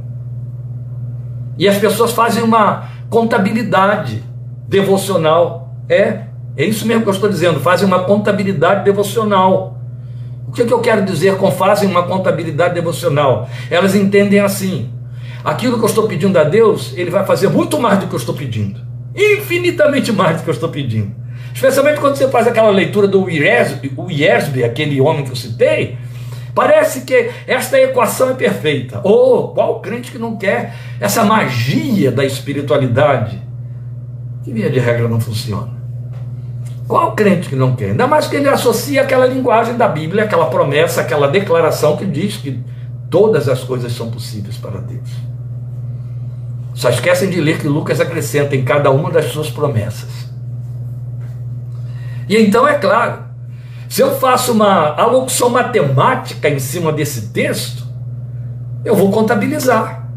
E 1.58 1.68
as 1.68 1.78
pessoas 1.78 2.12
fazem 2.12 2.44
uma 2.44 2.88
contabilidade 3.10 4.24
devocional. 4.70 5.76
É, 5.90 6.27
é 6.58 6.66
isso 6.66 6.88
mesmo 6.88 7.04
que 7.04 7.10
eu 7.10 7.14
estou 7.14 7.30
dizendo, 7.30 7.60
fazem 7.60 7.88
uma 7.88 8.04
contabilidade 8.04 8.84
devocional. 8.84 9.78
O 10.48 10.52
que, 10.52 10.64
é 10.64 10.66
que 10.66 10.74
eu 10.74 10.80
quero 10.80 11.06
dizer 11.06 11.38
com 11.38 11.52
fazem 11.52 11.88
uma 11.88 12.04
contabilidade 12.04 12.74
devocional? 12.74 13.48
Elas 13.70 13.94
entendem 13.94 14.40
assim: 14.40 14.90
aquilo 15.44 15.78
que 15.78 15.84
eu 15.84 15.90
estou 15.90 16.08
pedindo 16.08 16.36
a 16.40 16.44
Deus, 16.44 16.94
Ele 16.98 17.12
vai 17.12 17.24
fazer 17.28 17.48
muito 17.48 17.80
mais 17.80 18.00
do 18.00 18.08
que 18.08 18.16
eu 18.16 18.18
estou 18.18 18.34
pedindo, 18.34 18.82
infinitamente 19.16 20.12
mais 20.12 20.38
do 20.38 20.44
que 20.44 20.50
eu 20.50 20.54
estou 20.54 20.70
pedindo. 20.70 21.12
Especialmente 21.54 22.00
quando 22.00 22.16
você 22.16 22.28
faz 22.28 22.48
aquela 22.48 22.72
leitura 22.72 23.08
do 23.08 23.30
Yersby, 23.30 24.64
aquele 24.64 25.00
homem 25.00 25.26
que 25.26 25.32
eu 25.32 25.36
citei, 25.36 25.96
parece 26.56 27.02
que 27.02 27.30
esta 27.46 27.80
equação 27.80 28.32
é 28.32 28.34
perfeita. 28.34 29.00
Oh, 29.04 29.50
qual 29.50 29.80
crente 29.80 30.12
que 30.12 30.18
não 30.18 30.38
quer 30.38 30.74
essa 31.00 31.24
magia 31.24 32.12
da 32.12 32.26
espiritualidade? 32.26 33.40
Que 34.44 34.52
via 34.52 34.72
de 34.72 34.80
regra 34.80 35.08
não 35.08 35.20
funciona. 35.20 35.77
Qual 36.88 37.14
crente 37.14 37.50
que 37.50 37.56
não 37.56 37.76
quer? 37.76 37.92
Ainda 37.92 38.08
mais 38.08 38.28
que 38.28 38.38
ele 38.38 38.48
associa 38.48 39.02
aquela 39.02 39.26
linguagem 39.26 39.76
da 39.76 39.88
Bíblia, 39.88 40.24
aquela 40.24 40.46
promessa, 40.46 41.02
aquela 41.02 41.28
declaração 41.28 41.98
que 41.98 42.06
diz 42.06 42.38
que 42.38 42.64
todas 43.10 43.50
as 43.50 43.64
coisas 43.64 43.92
são 43.92 44.10
possíveis 44.10 44.58
para 44.58 44.80
Deus. 44.80 45.10
Só 46.74 46.90
esquecem 46.90 47.30
de 47.30 47.42
ler 47.42 47.60
que 47.60 47.68
Lucas 47.68 48.00
acrescenta 48.00 48.56
em 48.56 48.64
cada 48.64 48.90
uma 48.90 49.12
das 49.12 49.26
suas 49.26 49.50
promessas. 49.50 50.28
E 52.30 52.38
então 52.38 52.68
é 52.68 52.76
claro, 52.76 53.24
se 53.90 54.02
eu 54.02 54.16
faço 54.18 54.52
uma 54.52 54.96
alocução 54.96 55.50
matemática 55.50 56.48
em 56.50 56.60
cima 56.60 56.92
desse 56.94 57.30
texto, 57.30 57.86
eu 58.86 58.96
vou 58.96 59.12
contabilizar. 59.12 60.08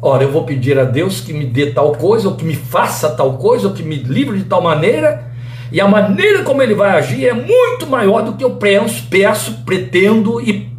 Ora, 0.00 0.24
eu 0.24 0.32
vou 0.32 0.44
pedir 0.44 0.78
a 0.78 0.84
Deus 0.84 1.20
que 1.20 1.32
me 1.32 1.46
dê 1.46 1.72
tal 1.72 1.92
coisa, 1.92 2.28
ou 2.28 2.34
que 2.34 2.44
me 2.44 2.56
faça 2.56 3.10
tal 3.10 3.34
coisa, 3.34 3.68
ou 3.68 3.74
que 3.74 3.82
me 3.82 3.96
livre 3.96 4.38
de 4.38 4.44
tal 4.44 4.62
maneira, 4.62 5.30
e 5.70 5.80
a 5.80 5.88
maneira 5.88 6.42
como 6.44 6.62
ele 6.62 6.74
vai 6.74 6.96
agir 6.96 7.26
é 7.26 7.32
muito 7.32 7.86
maior 7.88 8.22
do 8.22 8.34
que 8.34 8.44
eu 8.44 8.56
penso, 8.56 9.06
peço, 9.08 9.62
pretendo 9.64 10.40
e 10.40 10.70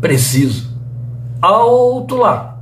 preciso. 0.00 0.70
Alto 1.40 2.16
lá. 2.16 2.58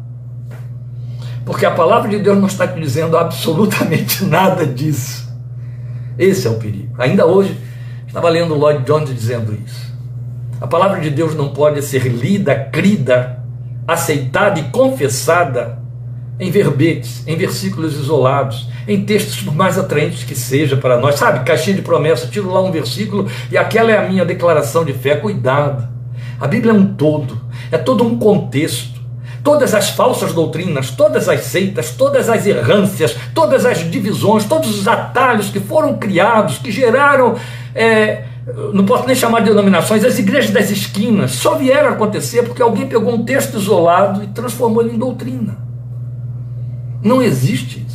Porque 1.44 1.66
a 1.66 1.70
palavra 1.70 2.08
de 2.08 2.18
Deus 2.18 2.38
não 2.38 2.46
está 2.46 2.66
te 2.66 2.78
dizendo 2.78 3.16
absolutamente 3.16 4.24
nada 4.26 4.64
disso. 4.64 5.28
Esse 6.18 6.46
é 6.46 6.50
o 6.50 6.54
perigo. 6.54 6.94
Ainda 6.98 7.26
hoje, 7.26 7.58
estava 8.06 8.28
lendo 8.28 8.54
Lloyd 8.54 8.84
Jones 8.84 9.12
dizendo 9.12 9.52
isso. 9.54 9.90
A 10.60 10.66
palavra 10.66 11.00
de 11.00 11.10
Deus 11.10 11.34
não 11.34 11.48
pode 11.48 11.82
ser 11.82 12.06
lida, 12.06 12.54
crida, 12.54 13.42
aceitada 13.88 14.60
e 14.60 14.64
confessada 14.64 15.78
em 16.38 16.50
verbetes, 16.50 17.26
em 17.26 17.36
versículos 17.36 17.94
isolados, 17.94 18.68
em 18.92 19.05
textos 19.05 19.40
por 19.40 19.55
mais 19.55 19.79
atraentes 19.79 20.24
que 20.24 20.35
seja 20.35 20.76
para 20.76 20.98
nós. 20.98 21.14
Sabe, 21.14 21.44
caixinha 21.44 21.76
de 21.76 21.83
promessa, 21.83 22.26
tiro 22.26 22.53
lá 22.53 22.61
um 22.61 22.72
versículo 22.72 23.29
e 23.50 23.57
aquela 23.57 23.92
é 23.92 23.98
a 23.98 24.09
minha 24.09 24.24
declaração 24.24 24.85
de 24.85 24.92
fé. 24.92 25.14
Cuidado. 25.14 25.88
A 26.40 26.46
Bíblia 26.46 26.72
é 26.72 26.74
um 26.74 26.94
todo, 26.94 27.40
é 27.70 27.79
todo 27.79 28.05
um 28.05 28.18
contexto. 28.18 28.98
Todas 29.44 29.74
as 29.74 29.90
falsas 29.90 30.35
doutrinas, 30.35 30.90
todas 30.90 31.29
as 31.29 31.42
seitas, 31.42 31.92
todas 31.92 32.29
as 32.29 32.46
errâncias, 32.46 33.16
todas 33.35 33.64
as 33.64 33.79
divisões, 33.90 34.44
todos 34.44 34.79
os 34.79 34.87
atalhos 34.87 35.48
que 35.48 35.61
foram 35.61 35.96
criados, 35.96 36.59
que 36.59 36.70
geraram, 36.70 37.37
é, 37.74 38.24
não 38.74 38.85
posso 38.85 39.07
nem 39.07 39.16
chamar 39.16 39.40
de 39.40 39.48
denominações, 39.48 40.05
as 40.05 40.18
igrejas 40.18 40.50
das 40.50 40.70
esquinas, 40.70 41.31
só 41.33 41.55
vieram 41.55 41.88
acontecer 41.88 42.42
porque 42.42 42.61
alguém 42.61 42.87
pegou 42.87 43.14
um 43.14 43.24
texto 43.24 43.57
isolado 43.57 44.22
e 44.22 44.26
transformou 44.26 44.83
ele 44.83 44.94
em 44.94 44.98
doutrina. 44.98 45.57
Não 47.03 47.22
existe. 47.22 47.87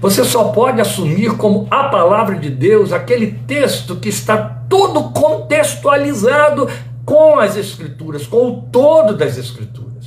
Você 0.00 0.24
só 0.24 0.44
pode 0.44 0.80
assumir 0.80 1.36
como 1.36 1.66
a 1.70 1.84
palavra 1.84 2.36
de 2.36 2.48
Deus 2.48 2.92
aquele 2.92 3.32
texto 3.46 3.96
que 3.96 4.08
está 4.08 4.38
todo 4.68 5.10
contextualizado 5.10 6.68
com 7.04 7.38
as 7.38 7.56
Escrituras, 7.56 8.26
com 8.26 8.48
o 8.48 8.62
todo 8.62 9.14
das 9.14 9.36
Escrituras. 9.36 10.06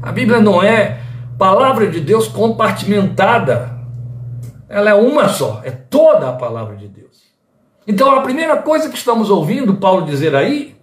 A 0.00 0.12
Bíblia 0.12 0.40
não 0.40 0.62
é 0.62 1.00
palavra 1.36 1.88
de 1.88 2.00
Deus 2.00 2.28
compartimentada, 2.28 3.76
ela 4.68 4.90
é 4.90 4.94
uma 4.94 5.28
só, 5.28 5.60
é 5.64 5.70
toda 5.70 6.28
a 6.28 6.32
palavra 6.32 6.76
de 6.76 6.86
Deus. 6.86 7.28
Então 7.86 8.14
a 8.14 8.20
primeira 8.20 8.58
coisa 8.58 8.88
que 8.88 8.96
estamos 8.96 9.30
ouvindo 9.30 9.74
Paulo 9.76 10.06
dizer 10.06 10.36
aí 10.36 10.76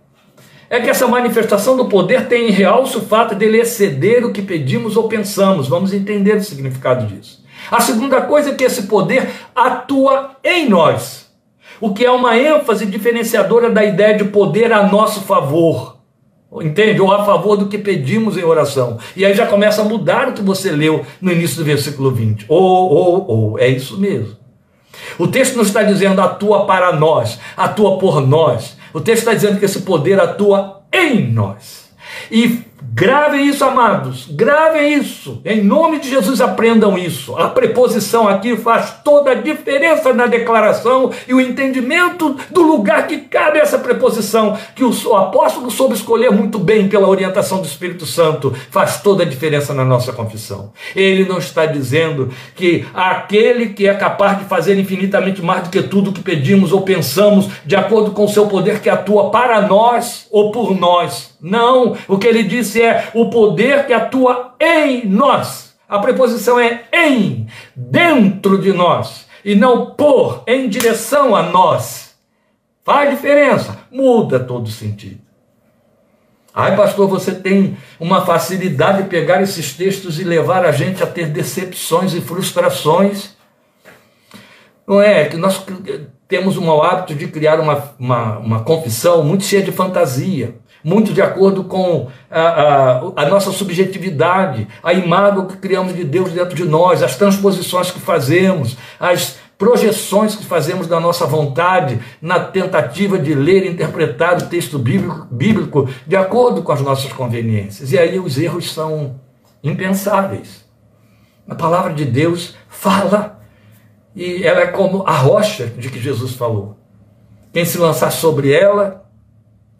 é 0.70 0.80
que 0.80 0.90
essa 0.90 1.08
manifestação 1.08 1.78
do 1.78 1.86
poder 1.86 2.28
tem 2.28 2.50
em 2.50 2.52
realce 2.52 2.98
o 2.98 3.02
fato 3.02 3.36
dele 3.36 3.60
exceder 3.60 4.26
o 4.26 4.34
que 4.34 4.42
pedimos 4.42 4.98
ou 4.98 5.08
pensamos. 5.08 5.68
Vamos 5.68 5.94
entender 5.94 6.38
o 6.38 6.44
significado 6.44 7.06
disso. 7.06 7.45
A 7.72 7.82
segunda 7.82 8.22
coisa 8.22 8.52
é 8.52 8.54
que 8.54 8.64
esse 8.64 8.84
poder 8.84 9.30
atua 9.56 10.32
em 10.44 10.70
nós, 10.70 11.30
o 11.82 11.94
que 11.94 12.06
é 12.06 12.12
uma 12.12 12.38
ênfase 12.38 12.86
diferenciadora 12.86 13.70
da 13.70 13.84
ideia 13.84 14.18
de 14.18 14.26
poder 14.26 14.72
a 14.72 14.88
nosso 14.88 15.22
favor. 15.22 15.96
Entende? 16.62 17.02
Ou 17.02 17.12
a 17.12 17.26
favor 17.26 17.58
do 17.58 17.68
que 17.68 17.78
pedimos 17.78 18.38
em 18.38 18.44
oração. 18.44 18.98
E 19.16 19.26
aí 19.26 19.34
já 19.34 19.46
começa 19.46 19.82
a 19.82 19.86
mudar 19.86 20.30
o 20.30 20.34
que 20.34 20.42
você 20.42 20.72
leu 20.72 21.06
no 21.20 21.32
início 21.32 21.58
do 21.58 21.66
versículo 21.66 22.12
20. 22.12 22.46
Ou, 22.48 22.62
ou, 22.62 23.28
ou, 23.28 23.60
é 23.60 23.68
isso 23.68 24.00
mesmo. 24.00 24.38
O 25.20 25.28
texto 25.28 25.56
não 25.56 25.64
está 25.64 25.84
dizendo 25.84 26.22
atua 26.22 26.66
para 26.66 26.94
nós, 26.94 27.40
atua 27.58 27.98
por 27.98 28.26
nós. 28.26 28.78
O 28.94 29.02
texto 29.02 29.20
está 29.20 29.34
dizendo 29.34 29.60
que 29.60 29.66
esse 29.66 29.82
poder 29.82 30.20
atua 30.20 30.84
em 30.94 31.30
nós. 31.30 31.90
E 32.32 32.62
Gravem 32.94 33.48
isso, 33.48 33.64
amados, 33.64 34.28
gravem 34.30 34.94
isso. 34.94 35.42
Em 35.44 35.62
nome 35.62 36.00
de 36.00 36.10
Jesus, 36.10 36.40
aprendam 36.40 36.98
isso. 36.98 37.36
A 37.36 37.50
preposição 37.50 38.28
aqui 38.28 38.56
faz 38.56 38.96
toda 39.04 39.32
a 39.32 39.36
diferença 39.36 40.14
na 40.14 40.28
declaração 40.28 41.12
e 41.28 41.34
o 41.34 41.42
entendimento 41.42 42.38
do 42.52 42.62
lugar 42.62 43.08
que 43.08 43.18
cabe 43.18 43.60
essa 43.60 43.80
preposição, 43.80 44.58
que 44.76 44.84
o 44.84 45.16
apóstolo 45.16 45.70
soube 45.72 45.96
escolher 45.96 46.32
muito 46.32 46.60
bem 46.60 46.88
pela 46.88 47.08
orientação 47.08 47.60
do 47.60 47.68
Espírito 47.68 48.06
Santo, 48.06 48.54
faz 48.70 49.02
toda 49.02 49.24
a 49.24 49.26
diferença 49.26 49.74
na 49.74 49.84
nossa 49.84 50.14
confissão. 50.14 50.72
Ele 50.96 51.26
não 51.26 51.38
está 51.38 51.66
dizendo 51.66 52.30
que 52.56 52.86
aquele 52.94 53.70
que 53.70 53.88
é 53.88 53.94
capaz 53.94 54.38
de 54.40 54.46
fazer 54.46 54.78
infinitamente 54.80 55.42
mais 55.42 55.64
do 55.64 55.70
que 55.70 55.82
tudo 55.84 56.14
que 56.14 56.22
pedimos 56.22 56.72
ou 56.72 56.82
pensamos, 56.82 57.50
de 57.66 57.76
acordo 57.76 58.12
com 58.12 58.26
o 58.26 58.30
seu 58.30 58.48
poder 58.48 58.80
que 58.80 58.90
atua 58.90 59.32
para 59.32 59.62
nós 59.62 60.28
ou 60.32 60.52
por 60.52 60.78
nós. 60.78 61.36
Não, 61.42 61.96
o 62.08 62.18
que 62.18 62.26
ele 62.26 62.42
disse 62.42 62.75
é 62.82 63.10
o 63.14 63.30
poder 63.30 63.86
que 63.86 63.94
atua 63.94 64.56
em 64.60 65.06
nós. 65.08 65.76
A 65.88 66.00
preposição 66.00 66.60
é 66.60 66.86
em, 66.92 67.48
dentro 67.76 68.58
de 68.58 68.74
nós, 68.74 69.28
e 69.44 69.56
não 69.56 69.92
por, 69.92 70.44
em 70.48 70.68
direção 70.68 71.36
a 71.36 71.44
nós. 71.44 72.16
Faz 72.84 73.10
diferença, 73.10 73.80
muda 73.92 74.40
todo 74.40 74.70
sentido. 74.70 75.20
Ai, 76.54 76.76
pastor, 76.76 77.08
você 77.08 77.34
tem 77.34 77.78
uma 78.00 78.26
facilidade 78.26 79.04
de 79.04 79.10
pegar 79.10 79.42
esses 79.42 79.74
textos 79.74 80.20
e 80.20 80.24
levar 80.24 80.66
a 80.66 80.72
gente 80.72 81.04
a 81.04 81.08
ter 81.08 81.28
decepções 81.28 82.14
e 82.14 82.22
frustrações. 82.22 83.36
Não 84.88 85.02
é 85.02 85.26
que 85.26 85.36
nós 85.36 85.66
temos 86.28 86.56
o 86.56 86.62
mau 86.62 86.82
hábito 86.82 87.14
de 87.14 87.28
criar 87.28 87.60
uma, 87.60 87.94
uma, 88.00 88.38
uma 88.38 88.64
confissão 88.64 89.24
muito 89.24 89.44
cheia 89.44 89.64
de 89.64 89.72
fantasia 89.72 90.56
muito 90.86 91.14
de 91.14 91.20
acordo 91.20 91.64
com 91.64 92.10
a, 92.30 92.40
a, 92.40 92.98
a, 93.16 93.26
nossa 93.28 93.52
subjetividade, 93.52 94.68
a 94.84 94.94
imagem 94.94 95.48
que 95.48 95.58
criamos 95.58 95.96
de 95.96 96.04
Deus 96.04 96.30
dentro 96.30 96.56
de 96.56 96.64
nós, 96.64 97.02
as 97.02 97.16
transposições 97.16 97.90
que 97.90 98.00
fazemos, 98.00 98.78
as 99.00 99.40
projeções 99.58 100.36
que 100.36 100.46
fazemos 100.46 100.86
da 100.86 101.00
nossa 101.00 101.26
vontade 101.26 102.00
na 102.22 102.40
tentativa 102.40 103.18
de 103.18 103.34
ler 103.34 103.66
e 103.66 103.70
interpretar 103.70 104.38
o 104.38 104.46
texto 104.46 104.78
bíblico, 104.78 105.26
bíblico 105.32 105.90
de 106.06 106.16
acordo 106.16 106.62
com 106.62 106.72
as 106.72 106.82
nossas 106.82 107.12
conveniências. 107.12 107.92
E 107.92 107.98
aí 107.98 108.20
os 108.20 108.38
erros 108.38 108.72
são 108.72 109.20
impensáveis. 109.64 110.66
A 111.50 111.56
palavra 111.56 111.94
de 111.94 112.06
Deus 112.06 112.56
fala 112.70 113.42
e 114.16 114.44
ela 114.44 114.60
é 114.60 114.68
como 114.68 115.02
a 115.08 115.14
rocha 115.14 115.66
de 115.66 115.90
que 115.90 116.00
Jesus 116.00 116.36
falou. 116.36 116.78
Quem 117.52 117.66
se 117.66 117.80
lançar 117.80 118.12
sobre 118.12 118.54
ela 118.54 119.04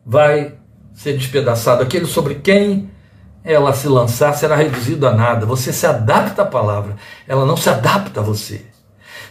vai 0.04 0.56
ser 0.96 1.18
despedaçado. 1.18 1.84
Aquele 1.84 2.06
sobre 2.06 2.36
quem 2.36 2.90
ela 3.44 3.74
se 3.74 3.88
lançar 3.88 4.34
será 4.34 4.56
reduzido 4.56 5.06
a 5.06 5.14
nada. 5.14 5.46
Você 5.46 5.72
se 5.72 5.86
adapta 5.86 6.42
à 6.42 6.46
palavra, 6.46 6.96
ela 7.28 7.46
não 7.46 7.56
se 7.56 7.70
adapta 7.70 8.22
a 8.22 8.24
você. 8.24 8.66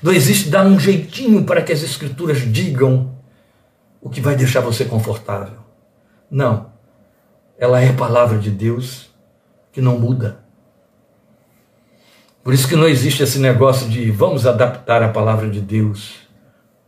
Não 0.00 0.12
existe 0.12 0.50
dar 0.50 0.66
um 0.66 0.79
jeitinho 0.79 1.44
para 1.44 1.62
que 1.62 1.72
as 1.72 1.83
escrituras 1.83 2.40
digam 2.40 3.16
o 4.00 4.11
que 4.11 4.20
vai 4.20 4.37
deixar 4.37 4.61
você 4.61 4.85
confortável. 4.85 5.59
Não. 6.31 6.72
Ela 7.59 7.81
é 7.81 7.88
a 7.88 7.94
palavra 7.94 8.38
de 8.38 8.50
Deus 8.50 9.11
que 9.72 9.81
não 9.81 9.98
muda. 9.98 10.44
Por 12.42 12.53
isso 12.53 12.68
que 12.68 12.77
não 12.77 12.87
existe 12.87 13.22
esse 13.22 13.38
negócio 13.38 13.88
de 13.88 14.11
vamos 14.11 14.46
adaptar 14.46 15.03
a 15.03 15.09
palavra 15.09 15.48
de 15.48 15.61
Deus 15.61 16.23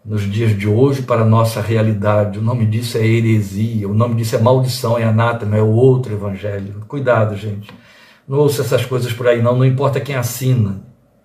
nos 0.07 0.23
dias 0.23 0.57
de 0.57 0.69
hoje 0.69 1.03
para 1.03 1.23
a 1.23 1.27
nossa 1.27 1.61
realidade. 1.61 2.38
O 2.38 2.42
nome 2.42 2.64
disso 2.64 2.97
é 2.97 3.05
heresia, 3.05 3.88
o 3.88 3.95
nome 3.95 4.14
disso 4.14 4.37
é 4.37 4.38
maldição, 4.38 4.97
é 4.97 5.03
anátema, 5.03 5.57
é 5.57 5.62
o 5.62 5.73
outro 5.73 6.12
evangelho. 6.12 6.85
Cuidado, 6.87 7.37
gente. 7.37 7.69
Não 8.27 8.38
ouça 8.38 8.62
essas 8.62 8.85
coisas 8.85 9.12
por 9.12 9.27
aí, 9.27 9.42
não. 9.42 9.57
Não 9.57 9.64
importa 9.64 10.01
quem 10.01 10.14
assina 10.14 10.81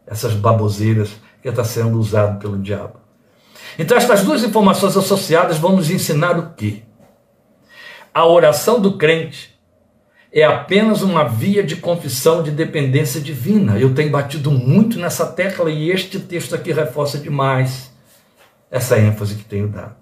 essas 0.05 0.33
baboseiras 0.33 1.11
que 1.41 1.47
está 1.47 1.63
sendo 1.63 1.99
usado 1.99 2.39
pelo 2.39 2.57
diabo. 2.57 2.99
Então, 3.77 3.95
estas 3.95 4.23
duas 4.23 4.43
informações 4.43 4.97
associadas 4.97 5.57
vão 5.57 5.75
nos 5.75 5.91
ensinar 5.91 6.37
o 6.37 6.53
quê? 6.55 6.81
A 8.13 8.25
oração 8.25 8.81
do 8.81 8.97
crente 8.97 9.51
é 10.33 10.43
apenas 10.43 11.01
uma 11.01 11.23
via 11.23 11.63
de 11.63 11.75
confissão 11.75 12.41
de 12.41 12.49
dependência 12.49 13.21
divina. 13.21 13.77
Eu 13.77 13.93
tenho 13.93 14.09
batido 14.09 14.49
muito 14.49 14.99
nessa 14.99 15.25
tecla 15.25 15.69
e 15.69 15.91
este 15.91 16.19
texto 16.19 16.55
aqui 16.55 16.71
reforça 16.73 17.17
demais 17.17 17.90
essa 18.71 18.97
ênfase 18.97 19.35
que 19.35 19.43
tenho 19.43 19.67
dado. 19.67 19.95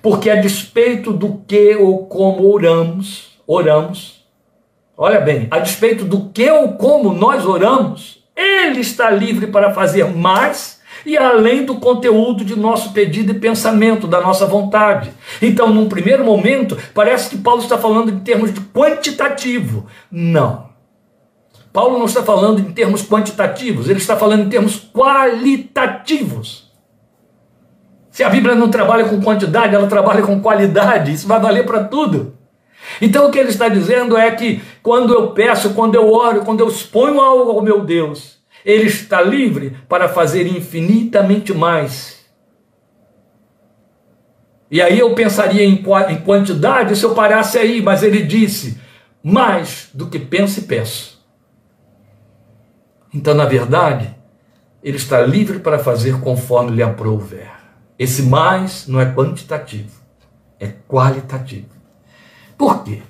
Porque 0.00 0.30
a 0.30 0.36
despeito 0.36 1.12
do 1.12 1.42
que 1.46 1.76
ou 1.76 2.06
como 2.06 2.50
oramos, 2.50 3.38
oramos, 3.46 4.24
olha 4.96 5.20
bem, 5.20 5.46
a 5.50 5.58
despeito 5.58 6.04
do 6.04 6.30
que 6.30 6.50
ou 6.50 6.72
como 6.72 7.12
nós 7.12 7.44
oramos, 7.44 8.24
ele 8.34 8.80
está 8.80 9.10
livre 9.10 9.48
para 9.48 9.74
fazer 9.74 10.04
mais 10.06 10.80
e 11.04 11.16
além 11.16 11.64
do 11.64 11.76
conteúdo 11.76 12.44
de 12.44 12.56
nosso 12.56 12.92
pedido 12.92 13.32
e 13.32 13.38
pensamento, 13.38 14.06
da 14.06 14.20
nossa 14.20 14.46
vontade. 14.46 15.12
Então, 15.40 15.72
num 15.72 15.88
primeiro 15.88 16.24
momento, 16.24 16.76
parece 16.92 17.30
que 17.30 17.38
Paulo 17.38 17.62
está 17.62 17.78
falando 17.78 18.10
em 18.10 18.18
termos 18.20 18.52
de 18.52 18.60
quantitativo. 18.60 19.86
Não. 20.10 20.66
Paulo 21.72 21.98
não 21.98 22.06
está 22.06 22.22
falando 22.22 22.58
em 22.58 22.72
termos 22.72 23.02
quantitativos, 23.02 23.88
ele 23.88 23.98
está 23.98 24.16
falando 24.16 24.46
em 24.46 24.48
termos 24.48 24.80
qualitativos. 24.92 26.65
Se 28.16 28.24
a 28.24 28.30
Bíblia 28.30 28.54
não 28.54 28.70
trabalha 28.70 29.04
com 29.04 29.20
quantidade, 29.20 29.74
ela 29.74 29.88
trabalha 29.88 30.22
com 30.22 30.40
qualidade. 30.40 31.12
Isso 31.12 31.28
vai 31.28 31.38
valer 31.38 31.66
para 31.66 31.84
tudo. 31.84 32.32
Então 32.98 33.26
o 33.26 33.30
que 33.30 33.38
ele 33.38 33.50
está 33.50 33.68
dizendo 33.68 34.16
é 34.16 34.30
que 34.30 34.62
quando 34.82 35.12
eu 35.12 35.32
peço, 35.32 35.74
quando 35.74 35.96
eu 35.96 36.10
oro, 36.10 36.42
quando 36.42 36.60
eu 36.60 36.68
exponho 36.68 37.20
algo 37.20 37.50
ao 37.50 37.60
meu 37.60 37.84
Deus, 37.84 38.38
ele 38.64 38.86
está 38.86 39.20
livre 39.20 39.76
para 39.86 40.08
fazer 40.08 40.46
infinitamente 40.46 41.52
mais. 41.52 42.24
E 44.70 44.80
aí 44.80 44.98
eu 44.98 45.14
pensaria 45.14 45.62
em 45.62 45.76
quantidade 46.24 46.96
se 46.96 47.04
eu 47.04 47.14
parasse 47.14 47.58
aí, 47.58 47.82
mas 47.82 48.02
ele 48.02 48.22
disse: 48.22 48.80
mais 49.22 49.90
do 49.92 50.06
que 50.06 50.18
penso 50.18 50.60
e 50.60 50.62
peço. 50.62 51.22
Então, 53.12 53.34
na 53.34 53.44
verdade, 53.44 54.16
ele 54.82 54.96
está 54.96 55.20
livre 55.20 55.58
para 55.58 55.78
fazer 55.78 56.18
conforme 56.22 56.74
lhe 56.74 56.82
aprouver. 56.82 57.55
Esse 57.98 58.22
mais 58.22 58.86
não 58.86 59.00
é 59.00 59.06
quantitativo, 59.06 59.90
é 60.60 60.70
qualitativo. 60.88 61.68
Por 62.58 62.82
quê? 62.84 63.00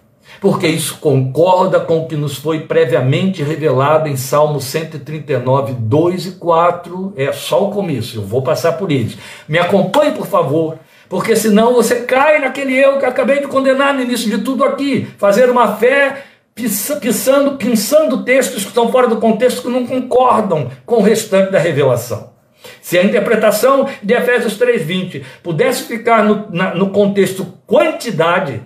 Porque 0.40 0.66
isso 0.66 0.98
concorda 0.98 1.80
com 1.80 2.00
o 2.00 2.06
que 2.06 2.16
nos 2.16 2.36
foi 2.36 2.60
previamente 2.60 3.42
revelado 3.42 4.08
em 4.08 4.16
Salmo 4.16 4.60
139, 4.60 5.72
2 5.72 6.26
e 6.26 6.32
4. 6.32 7.14
É 7.16 7.32
só 7.32 7.64
o 7.64 7.70
começo, 7.70 8.18
eu 8.18 8.22
vou 8.22 8.42
passar 8.42 8.72
por 8.72 8.90
eles. 8.90 9.16
Me 9.48 9.58
acompanhe, 9.58 10.12
por 10.12 10.26
favor, 10.26 10.78
porque 11.08 11.34
senão 11.34 11.74
você 11.74 12.02
cai 12.02 12.38
naquele 12.38 12.76
erro 12.76 12.98
que 12.98 13.06
acabei 13.06 13.40
de 13.40 13.46
condenar 13.46 13.94
no 13.94 14.02
início 14.02 14.30
de 14.30 14.44
tudo 14.44 14.64
aqui. 14.64 15.08
Fazer 15.18 15.48
uma 15.48 15.76
fé 15.76 16.24
pisando, 16.54 17.56
pensando 17.56 18.24
textos 18.24 18.62
que 18.62 18.68
estão 18.68 18.90
fora 18.90 19.08
do 19.08 19.16
contexto, 19.16 19.62
que 19.62 19.68
não 19.68 19.86
concordam 19.86 20.70
com 20.84 20.96
o 20.96 21.02
restante 21.02 21.52
da 21.52 21.58
revelação. 21.58 22.35
Se 22.80 22.98
a 22.98 23.04
interpretação 23.04 23.88
de 24.02 24.14
Efésios 24.14 24.58
3,20 24.58 25.24
pudesse 25.42 25.84
ficar 25.84 26.24
no, 26.24 26.50
na, 26.50 26.74
no 26.74 26.90
contexto 26.90 27.44
quantidade, 27.66 28.62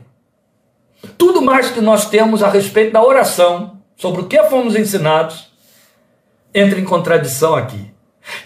tudo 1.17 1.41
mais 1.43 1.71
que 1.71 1.81
nós 1.81 2.09
temos 2.09 2.43
a 2.43 2.49
respeito 2.49 2.93
da 2.93 3.03
oração, 3.03 3.79
sobre 3.97 4.23
o 4.23 4.27
que 4.27 4.43
fomos 4.45 4.75
ensinados, 4.77 5.51
entra 6.55 6.81
em 6.81 6.85
contradição 6.85 7.55
aqui. 7.55 7.91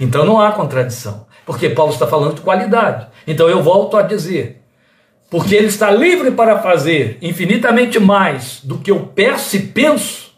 Então 0.00 0.24
não 0.24 0.40
há 0.40 0.52
contradição, 0.52 1.26
porque 1.46 1.68
Paulo 1.68 1.92
está 1.92 2.06
falando 2.06 2.34
de 2.34 2.40
qualidade. 2.40 3.06
Então 3.26 3.48
eu 3.48 3.62
volto 3.62 3.96
a 3.96 4.02
dizer, 4.02 4.62
porque 5.30 5.54
ele 5.54 5.66
está 5.66 5.90
livre 5.90 6.30
para 6.30 6.60
fazer 6.60 7.18
infinitamente 7.22 7.98
mais 7.98 8.60
do 8.64 8.78
que 8.78 8.90
eu 8.90 9.06
peço 9.06 9.56
e 9.56 9.60
penso, 9.60 10.34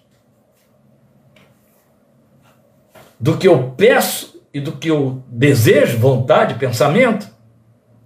do 3.19 3.37
que 3.37 3.49
eu 3.49 3.75
peço 3.77 4.36
e 4.57 4.61
do 4.61 4.73
que 4.73 4.88
eu 4.88 5.23
desejo, 5.29 5.99
vontade, 5.99 6.55
pensamento, 6.55 7.29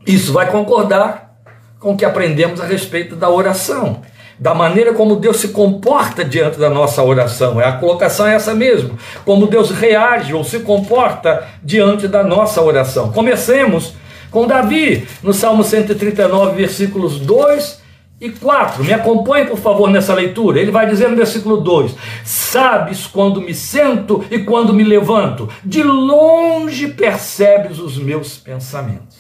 isso 0.05 0.33
vai 0.33 0.51
concordar 0.51 1.37
com 1.79 1.93
o 1.93 1.97
que 1.97 2.05
aprendemos 2.05 2.61
a 2.61 2.67
respeito 2.67 3.15
da 3.15 3.31
oração, 3.31 4.01
da 4.37 4.53
maneira 4.53 4.93
como 4.93 5.15
Deus 5.15 5.37
se 5.37 5.51
comporta 5.51 6.25
diante 6.25 6.59
da 6.59 6.69
nossa 6.69 7.05
oração. 7.05 7.61
É 7.61 7.69
a 7.69 7.75
colocação 7.75 8.27
é 8.27 8.35
essa 8.35 8.53
mesmo, 8.53 8.99
como 9.25 9.47
Deus 9.47 9.71
reage 9.71 10.35
ou 10.35 10.43
se 10.43 10.59
comporta 10.59 11.47
diante 11.63 12.09
da 12.09 12.25
nossa 12.25 12.61
oração. 12.61 13.13
Comecemos 13.13 13.95
com 14.29 14.45
Davi, 14.45 15.07
no 15.23 15.33
Salmo 15.33 15.63
139, 15.63 16.57
versículos 16.57 17.21
2 17.21 17.80
e 18.21 18.31
4. 18.31 18.85
Me 18.85 18.93
acompanhe, 18.93 19.47
por 19.47 19.59
favor, 19.59 19.91
nessa 19.91 20.13
leitura. 20.13 20.61
Ele 20.61 20.71
vai 20.71 20.87
dizer 20.87 21.09
no 21.09 21.17
versículo 21.17 21.59
2: 21.59 21.97
Sabes 22.25 23.07
quando 23.07 23.41
me 23.41 23.55
sento 23.55 24.25
e 24.31 24.41
quando 24.41 24.75
me 24.75 24.85
levanto, 24.85 25.49
de 25.65 25.83
longe 25.83 26.89
percebes 26.89 27.79
os 27.79 27.97
meus 27.97 28.37
pensamentos. 28.37 29.19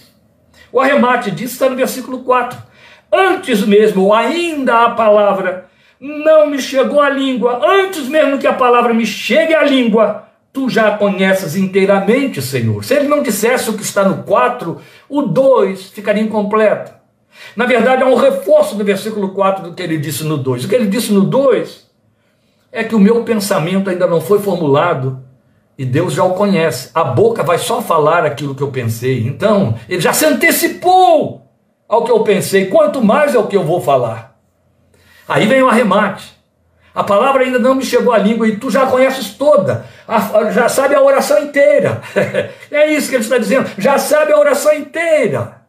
O 0.72 0.80
arremate 0.80 1.30
disso 1.30 1.54
está 1.54 1.68
no 1.68 1.76
versículo 1.76 2.18
4. 2.20 2.70
Antes 3.12 3.64
mesmo, 3.66 4.04
ou 4.04 4.14
ainda 4.14 4.84
a 4.84 4.90
palavra, 4.90 5.66
não 5.98 6.46
me 6.46 6.60
chegou 6.60 7.00
à 7.00 7.08
língua, 7.08 7.60
antes 7.64 8.06
mesmo 8.06 8.38
que 8.38 8.46
a 8.46 8.52
palavra 8.52 8.94
me 8.94 9.04
chegue 9.04 9.52
à 9.52 9.64
língua, 9.64 10.28
tu 10.52 10.68
já 10.68 10.88
a 10.88 10.96
conheces 10.96 11.56
inteiramente, 11.56 12.40
Senhor. 12.40 12.84
Se 12.84 12.94
ele 12.94 13.08
não 13.08 13.22
dissesse 13.22 13.68
o 13.68 13.76
que 13.76 13.82
está 13.82 14.04
no 14.04 14.22
4, 14.22 14.80
o 15.08 15.22
2 15.22 15.90
ficaria 15.90 16.22
incompleto. 16.22 16.99
Na 17.56 17.66
verdade, 17.66 18.02
há 18.02 18.06
um 18.06 18.14
reforço 18.14 18.74
do 18.74 18.84
versículo 18.84 19.30
4 19.30 19.70
do 19.70 19.74
que 19.74 19.82
ele 19.82 19.98
disse 19.98 20.24
no 20.24 20.36
2. 20.36 20.64
O 20.64 20.68
que 20.68 20.74
ele 20.74 20.86
disse 20.86 21.12
no 21.12 21.22
2 21.22 21.88
é 22.72 22.84
que 22.84 22.94
o 22.94 23.00
meu 23.00 23.24
pensamento 23.24 23.90
ainda 23.90 24.06
não 24.06 24.20
foi 24.20 24.38
formulado 24.38 25.22
e 25.76 25.84
Deus 25.84 26.12
já 26.12 26.24
o 26.24 26.34
conhece. 26.34 26.90
A 26.94 27.02
boca 27.02 27.42
vai 27.42 27.58
só 27.58 27.80
falar 27.80 28.24
aquilo 28.24 28.54
que 28.54 28.62
eu 28.62 28.70
pensei. 28.70 29.26
Então, 29.26 29.74
ele 29.88 30.00
já 30.00 30.12
se 30.12 30.26
antecipou 30.26 31.46
ao 31.88 32.04
que 32.04 32.10
eu 32.10 32.20
pensei, 32.20 32.66
quanto 32.66 33.02
mais 33.02 33.34
é 33.34 33.38
o 33.38 33.46
que 33.46 33.56
eu 33.56 33.64
vou 33.64 33.80
falar. 33.80 34.36
Aí 35.26 35.46
vem 35.46 35.62
o 35.62 35.68
arremate. 35.68 36.38
A 36.94 37.02
palavra 37.02 37.44
ainda 37.44 37.58
não 37.58 37.74
me 37.74 37.84
chegou 37.84 38.12
à 38.12 38.18
língua 38.18 38.46
e 38.48 38.56
tu 38.56 38.68
já 38.70 38.84
conheces 38.86 39.30
toda, 39.30 39.86
já 40.52 40.68
sabe 40.68 40.94
a 40.94 41.00
oração 41.00 41.42
inteira. 41.42 42.02
é 42.70 42.92
isso 42.92 43.08
que 43.08 43.14
ele 43.14 43.24
está 43.24 43.38
dizendo, 43.38 43.70
já 43.78 43.96
sabe 43.96 44.32
a 44.32 44.38
oração 44.38 44.74
inteira. 44.74 45.59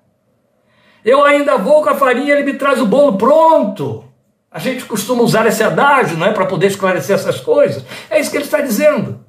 Eu 1.04 1.24
ainda 1.24 1.58
vou 1.58 1.84
com 1.84 1.90
a 1.90 1.96
farinha, 1.96 2.34
ele 2.34 2.44
me 2.44 2.58
traz 2.58 2.80
o 2.80 2.86
bolo 2.86 3.18
pronto. 3.18 4.06
A 4.52 4.60
gente 4.60 4.86
costuma 4.86 5.24
usar 5.24 5.48
esse 5.48 5.64
adágio, 5.64 6.18
não 6.18 6.28
é, 6.28 6.34
para 6.34 6.46
poder 6.46 6.68
esclarecer 6.68 7.16
essas 7.16 7.40
coisas. 7.40 7.84
É 8.10 8.20
isso 8.20 8.30
que 8.30 8.38
ele 8.38 8.44
está 8.44 8.62
dizendo. 8.62 9.20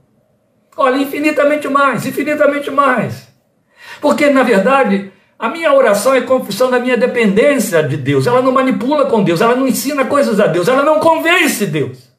Olha, 0.76 0.96
infinitamente 0.96 1.68
mais, 1.68 2.04
infinitamente 2.04 2.70
mais. 2.70 3.28
Porque, 4.00 4.28
na 4.30 4.42
verdade, 4.42 5.12
a 5.38 5.48
minha 5.48 5.72
oração 5.72 6.14
é 6.14 6.20
confissão 6.22 6.70
da 6.70 6.78
minha 6.78 6.96
dependência 6.96 7.82
de 7.82 7.96
Deus. 7.96 8.26
Ela 8.26 8.42
não 8.42 8.52
manipula 8.52 9.06
com 9.06 9.22
Deus, 9.22 9.40
ela 9.40 9.54
não 9.54 9.66
ensina 9.66 10.04
coisas 10.04 10.40
a 10.40 10.46
Deus, 10.46 10.68
ela 10.68 10.82
não 10.82 10.98
convence 10.98 11.66
Deus. 11.66 12.10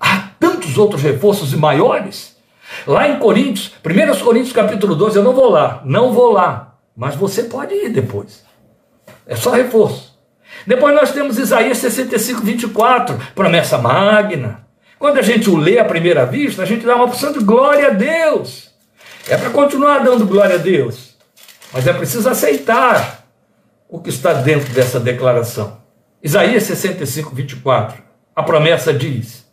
Há 0.00 0.30
tantos 0.40 0.76
outros 0.76 1.02
reforços 1.02 1.52
e 1.52 1.56
maiores. 1.56 2.36
Lá 2.86 3.08
em 3.08 3.18
Coríntios, 3.18 3.72
1 3.84 4.24
Coríntios 4.24 4.52
capítulo 4.52 4.94
12, 4.94 5.18
eu 5.18 5.22
não 5.22 5.34
vou 5.34 5.50
lá, 5.50 5.82
não 5.84 6.12
vou 6.12 6.32
lá, 6.32 6.71
mas 6.96 7.14
você 7.14 7.44
pode 7.44 7.74
ir 7.74 7.90
depois. 7.90 8.44
É 9.26 9.36
só 9.36 9.50
reforço. 9.50 10.18
Depois 10.66 10.94
nós 10.94 11.12
temos 11.12 11.38
Isaías 11.38 11.78
65, 11.78 12.42
24, 12.42 13.18
promessa 13.34 13.78
magna. 13.78 14.66
Quando 14.98 15.18
a 15.18 15.22
gente 15.22 15.50
o 15.50 15.56
lê 15.56 15.78
à 15.78 15.84
primeira 15.84 16.24
vista, 16.24 16.62
a 16.62 16.66
gente 16.66 16.86
dá 16.86 16.94
uma 16.94 17.06
opção 17.06 17.32
de 17.32 17.40
glória 17.40 17.88
a 17.88 17.90
Deus. 17.90 18.70
É 19.28 19.36
para 19.36 19.50
continuar 19.50 20.00
dando 20.00 20.26
glória 20.26 20.56
a 20.56 20.58
Deus. 20.58 21.16
Mas 21.72 21.86
é 21.86 21.92
preciso 21.92 22.28
aceitar 22.28 23.26
o 23.88 24.00
que 24.00 24.10
está 24.10 24.34
dentro 24.34 24.72
dessa 24.72 25.00
declaração. 25.00 25.80
Isaías 26.22 26.62
65, 26.64 27.34
24. 27.34 28.02
A 28.34 28.42
promessa 28.42 28.92
diz: 28.92 29.46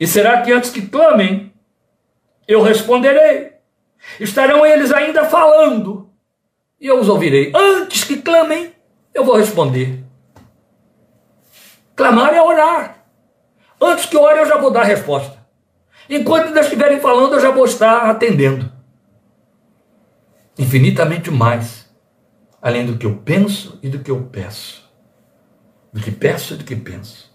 E 0.00 0.06
será 0.06 0.42
que 0.42 0.52
antes 0.52 0.70
que 0.70 0.82
clamem, 0.82 1.52
eu 2.46 2.62
responderei? 2.62 3.57
Estarão 4.18 4.64
eles 4.64 4.92
ainda 4.92 5.24
falando, 5.24 6.10
e 6.80 6.86
eu 6.86 7.00
os 7.00 7.08
ouvirei. 7.08 7.52
Antes 7.54 8.04
que 8.04 8.22
clamem, 8.22 8.72
eu 9.12 9.24
vou 9.24 9.36
responder. 9.36 10.04
Clamar 11.96 12.32
é 12.32 12.40
orar. 12.40 13.04
Antes 13.80 14.06
que 14.06 14.16
ore, 14.16 14.38
eu 14.38 14.46
já 14.46 14.56
vou 14.56 14.70
dar 14.70 14.82
a 14.82 14.84
resposta. 14.84 15.38
Enquanto 16.08 16.46
ainda 16.46 16.60
estiverem 16.60 17.00
falando, 17.00 17.34
eu 17.34 17.40
já 17.40 17.50
vou 17.50 17.64
estar 17.64 18.08
atendendo. 18.08 18.72
Infinitamente 20.58 21.30
mais, 21.30 21.88
além 22.62 22.86
do 22.86 22.96
que 22.96 23.06
eu 23.06 23.16
penso 23.24 23.78
e 23.82 23.88
do 23.88 23.98
que 23.98 24.10
eu 24.10 24.22
peço. 24.32 24.88
Do 25.92 26.00
que 26.00 26.10
peço 26.10 26.54
e 26.54 26.56
do 26.56 26.64
que 26.64 26.74
penso. 26.74 27.32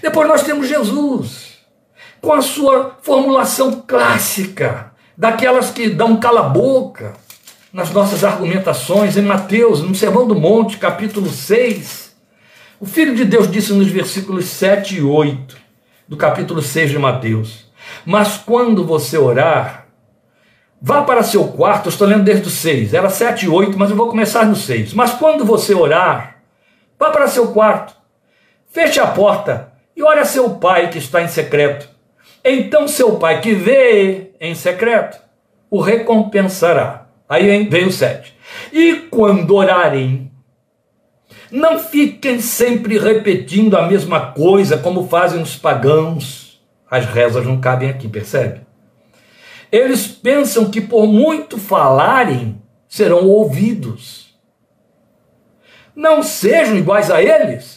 Depois 0.00 0.28
nós 0.28 0.42
temos 0.42 0.68
Jesus, 0.68 1.58
com 2.20 2.32
a 2.32 2.40
sua 2.40 2.96
formulação 3.02 3.82
clássica, 3.86 4.92
daquelas 5.16 5.70
que 5.70 5.88
dão 5.88 6.16
cala-boca 6.18 7.14
nas 7.72 7.90
nossas 7.90 8.24
argumentações, 8.24 9.16
em 9.16 9.22
Mateus, 9.22 9.82
no 9.82 9.94
Sermão 9.94 10.26
do 10.26 10.34
Monte, 10.34 10.76
capítulo 10.78 11.28
6. 11.28 12.14
O 12.78 12.86
Filho 12.86 13.14
de 13.14 13.24
Deus 13.24 13.50
disse 13.50 13.72
nos 13.72 13.88
versículos 13.88 14.46
7 14.46 14.96
e 14.96 15.02
8 15.02 15.56
do 16.06 16.16
capítulo 16.16 16.62
6 16.62 16.90
de 16.90 16.98
Mateus. 16.98 17.66
Mas 18.04 18.36
quando 18.36 18.84
você 18.84 19.16
orar, 19.16 19.86
vá 20.80 21.02
para 21.02 21.22
seu 21.22 21.48
quarto, 21.48 21.88
estou 21.88 22.06
lendo 22.06 22.24
desde 22.24 22.46
o 22.46 22.50
6, 22.50 22.94
era 22.94 23.08
7 23.08 23.46
e 23.46 23.48
8, 23.48 23.78
mas 23.78 23.90
eu 23.90 23.96
vou 23.96 24.08
começar 24.08 24.44
no 24.44 24.56
6. 24.56 24.92
Mas 24.92 25.12
quando 25.12 25.44
você 25.44 25.74
orar, 25.74 26.36
vá 26.98 27.10
para 27.10 27.28
seu 27.28 27.48
quarto, 27.48 27.94
feche 28.68 29.00
a 29.00 29.06
porta 29.06 29.72
e 29.96 30.02
ore 30.02 30.20
a 30.20 30.24
seu 30.24 30.50
pai 30.50 30.90
que 30.90 30.98
está 30.98 31.22
em 31.22 31.28
secreto. 31.28 31.95
Então 32.48 32.86
seu 32.86 33.16
pai 33.16 33.40
que 33.40 33.52
vê 33.54 34.30
em 34.40 34.54
secreto 34.54 35.18
o 35.68 35.80
recompensará. 35.80 37.08
Aí 37.28 37.64
vem 37.64 37.86
o 37.86 37.90
7. 37.90 38.32
E 38.72 38.94
quando 39.10 39.56
orarem, 39.56 40.30
não 41.50 41.80
fiquem 41.80 42.38
sempre 42.38 42.98
repetindo 42.98 43.76
a 43.76 43.88
mesma 43.88 44.32
coisa 44.32 44.78
como 44.78 45.08
fazem 45.08 45.42
os 45.42 45.56
pagãos. 45.56 46.62
As 46.88 47.04
rezas 47.04 47.44
não 47.44 47.60
cabem 47.60 47.90
aqui, 47.90 48.06
percebe? 48.06 48.60
Eles 49.72 50.06
pensam 50.06 50.70
que 50.70 50.80
por 50.80 51.08
muito 51.08 51.58
falarem 51.58 52.62
serão 52.86 53.26
ouvidos. 53.26 54.32
Não 55.96 56.22
sejam 56.22 56.76
iguais 56.76 57.10
a 57.10 57.20
eles, 57.20 57.75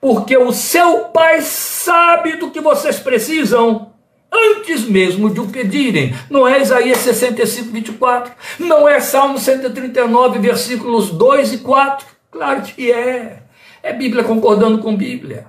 porque 0.00 0.36
o 0.36 0.52
seu 0.52 1.06
Pai 1.06 1.42
sabe 1.42 2.36
do 2.36 2.50
que 2.50 2.60
vocês 2.60 2.98
precisam 2.98 3.92
antes 4.32 4.84
mesmo 4.84 5.28
de 5.28 5.40
o 5.40 5.48
pedirem. 5.48 6.14
Não 6.30 6.46
é 6.46 6.60
Isaías 6.60 6.98
65, 6.98 7.70
24, 7.70 8.32
não 8.58 8.88
é 8.88 9.00
Salmo 9.00 9.38
139, 9.38 10.38
versículos 10.38 11.10
2 11.10 11.54
e 11.54 11.58
4. 11.58 12.06
Claro 12.30 12.62
que 12.62 12.90
é. 12.90 13.42
É 13.82 13.92
Bíblia 13.92 14.22
concordando 14.24 14.78
com 14.78 14.96
Bíblia. 14.96 15.46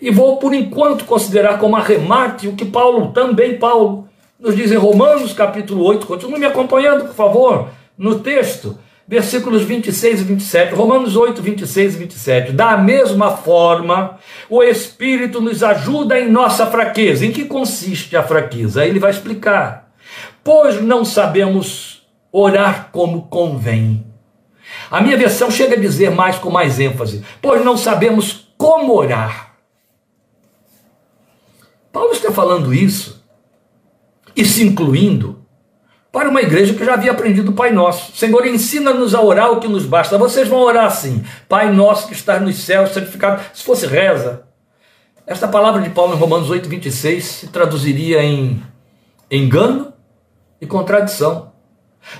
E 0.00 0.10
vou, 0.10 0.38
por 0.38 0.54
enquanto, 0.54 1.04
considerar 1.04 1.58
como 1.58 1.76
arremate 1.76 2.48
o 2.48 2.54
que 2.54 2.64
Paulo, 2.64 3.12
também 3.12 3.58
Paulo, 3.58 4.08
nos 4.38 4.56
diz 4.56 4.72
em 4.72 4.76
Romanos 4.76 5.32
capítulo 5.32 5.84
8. 5.84 6.06
Continue 6.06 6.38
me 6.38 6.46
acompanhando, 6.46 7.06
por 7.06 7.14
favor, 7.14 7.68
no 7.98 8.18
texto, 8.20 8.78
versículos 9.10 9.62
26 9.62 10.20
e 10.20 10.24
27. 10.24 10.74
Romanos 10.74 11.16
8, 11.16 11.42
26 11.42 11.94
e 11.94 11.98
27. 11.98 12.52
Da 12.52 12.78
mesma 12.78 13.36
forma, 13.36 14.18
o 14.48 14.62
Espírito 14.62 15.40
nos 15.40 15.62
ajuda 15.62 16.18
em 16.18 16.30
nossa 16.30 16.66
fraqueza. 16.66 17.26
Em 17.26 17.32
que 17.32 17.44
consiste 17.44 18.16
a 18.16 18.22
fraqueza? 18.22 18.80
Aí 18.80 18.88
ele 18.88 19.00
vai 19.00 19.10
explicar. 19.10 19.92
Pois 20.42 20.80
não 20.80 21.04
sabemos 21.04 22.06
orar 22.32 22.88
como 22.92 23.22
convém 23.22 24.10
a 24.90 25.00
minha 25.00 25.16
versão 25.16 25.50
chega 25.50 25.76
a 25.76 25.78
dizer 25.78 26.10
mais 26.10 26.36
com 26.36 26.50
mais 26.50 26.78
ênfase, 26.78 27.24
pois 27.40 27.64
não 27.64 27.76
sabemos 27.76 28.52
como 28.56 28.94
orar. 28.94 29.54
Paulo 31.92 32.12
está 32.12 32.30
falando 32.30 32.72
isso 32.72 33.24
e 34.36 34.44
se 34.44 34.62
incluindo 34.62 35.39
para 36.12 36.28
uma 36.28 36.42
igreja 36.42 36.74
que 36.74 36.84
já 36.84 36.94
havia 36.94 37.12
aprendido 37.12 37.50
o 37.50 37.54
Pai 37.54 37.70
Nosso. 37.70 38.16
Senhor, 38.16 38.46
ensina-nos 38.46 39.14
a 39.14 39.20
orar 39.20 39.52
o 39.52 39.60
que 39.60 39.68
nos 39.68 39.86
basta. 39.86 40.18
Vocês 40.18 40.48
vão 40.48 40.60
orar 40.60 40.86
assim: 40.86 41.24
Pai 41.48 41.72
Nosso 41.72 42.08
que 42.08 42.14
está 42.14 42.40
nos 42.40 42.58
céus, 42.58 42.90
santificado. 42.90 43.42
Se 43.54 43.62
fosse 43.62 43.86
reza, 43.86 44.42
esta 45.26 45.46
palavra 45.46 45.80
de 45.80 45.90
Paulo 45.90 46.14
em 46.14 46.18
Romanos 46.18 46.50
8, 46.50 46.68
26 46.68 47.24
se 47.24 47.46
traduziria 47.48 48.22
em 48.22 48.62
engano 49.30 49.92
e 50.60 50.66
contradição. 50.66 51.50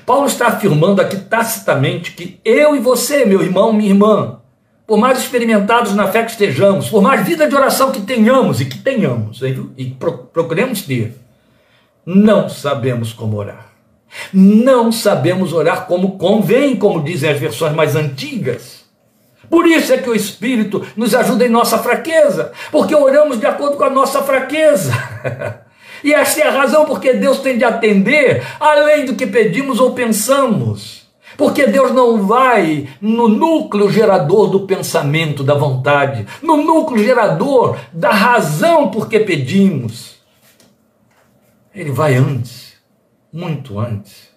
Paulo 0.07 0.27
está 0.27 0.49
afirmando 0.49 1.01
aqui 1.01 1.17
tacitamente 1.17 2.13
que 2.13 2.39
eu 2.45 2.77
e 2.77 2.79
você, 2.79 3.25
meu 3.25 3.43
irmão, 3.43 3.73
minha 3.73 3.89
irmã, 3.89 4.41
por 4.87 4.99
mais 4.99 5.19
experimentados 5.19 5.95
na 5.95 6.07
fé 6.09 6.23
que 6.23 6.31
estejamos, 6.31 6.89
por 6.89 7.03
mais 7.03 7.27
vida 7.27 7.49
de 7.49 7.55
oração 7.55 7.91
que 7.91 8.03
tenhamos 8.03 8.61
e 8.61 8.67
que 8.67 8.79
tenhamos, 8.79 9.41
e 9.43 9.97
procuremos 10.33 10.83
ter, 10.83 11.17
não 12.05 12.49
sabemos 12.49 13.13
como 13.13 13.37
orar. 13.37 13.70
Não 14.33 14.91
sabemos 14.91 15.53
orar 15.53 15.87
como 15.87 16.19
convém, 16.19 16.77
como 16.77 17.03
dizem 17.03 17.31
as 17.31 17.39
versões 17.39 17.75
mais 17.75 17.97
antigas. 17.97 18.81
Por 19.49 19.67
isso 19.67 19.93
é 19.93 19.99
que 19.99 20.09
o 20.09 20.15
Espírito 20.15 20.87
nos 20.97 21.15
ajuda 21.15 21.45
em 21.45 21.51
nossa 21.51 21.79
fraqueza, 21.79 22.53
porque 22.71 22.95
oramos 22.95 23.41
de 23.41 23.47
acordo 23.47 23.77
com 23.77 23.85
a 23.85 23.91
nossa 23.91 24.23
fraqueza. 24.23 24.93
E 26.03 26.15
esta 26.15 26.41
é 26.41 26.49
a 26.49 26.51
razão 26.51 26.87
porque 26.87 27.13
Deus 27.13 27.41
tem 27.41 27.59
de 27.59 27.65
atender 27.65 28.43
além 28.59 29.05
do 29.05 29.15
que 29.15 29.27
pedimos 29.27 29.79
ou 29.81 29.93
pensamos. 29.93 31.01
Porque 31.37 31.67
Deus 31.67 31.93
não 31.93 32.27
vai 32.27 32.89
no 33.01 33.29
núcleo 33.29 33.91
gerador 33.91 34.49
do 34.49 34.61
pensamento, 34.67 35.43
da 35.43 35.55
vontade, 35.55 36.27
no 36.43 36.57
núcleo 36.57 37.03
gerador 37.03 37.79
da 37.93 38.11
razão 38.11 38.91
por 38.91 39.09
que 39.09 39.21
pedimos. 39.21 40.17
Ele 41.75 41.91
vai 41.91 42.15
antes, 42.15 42.70
muito 43.33 43.79
antes. 43.79 44.31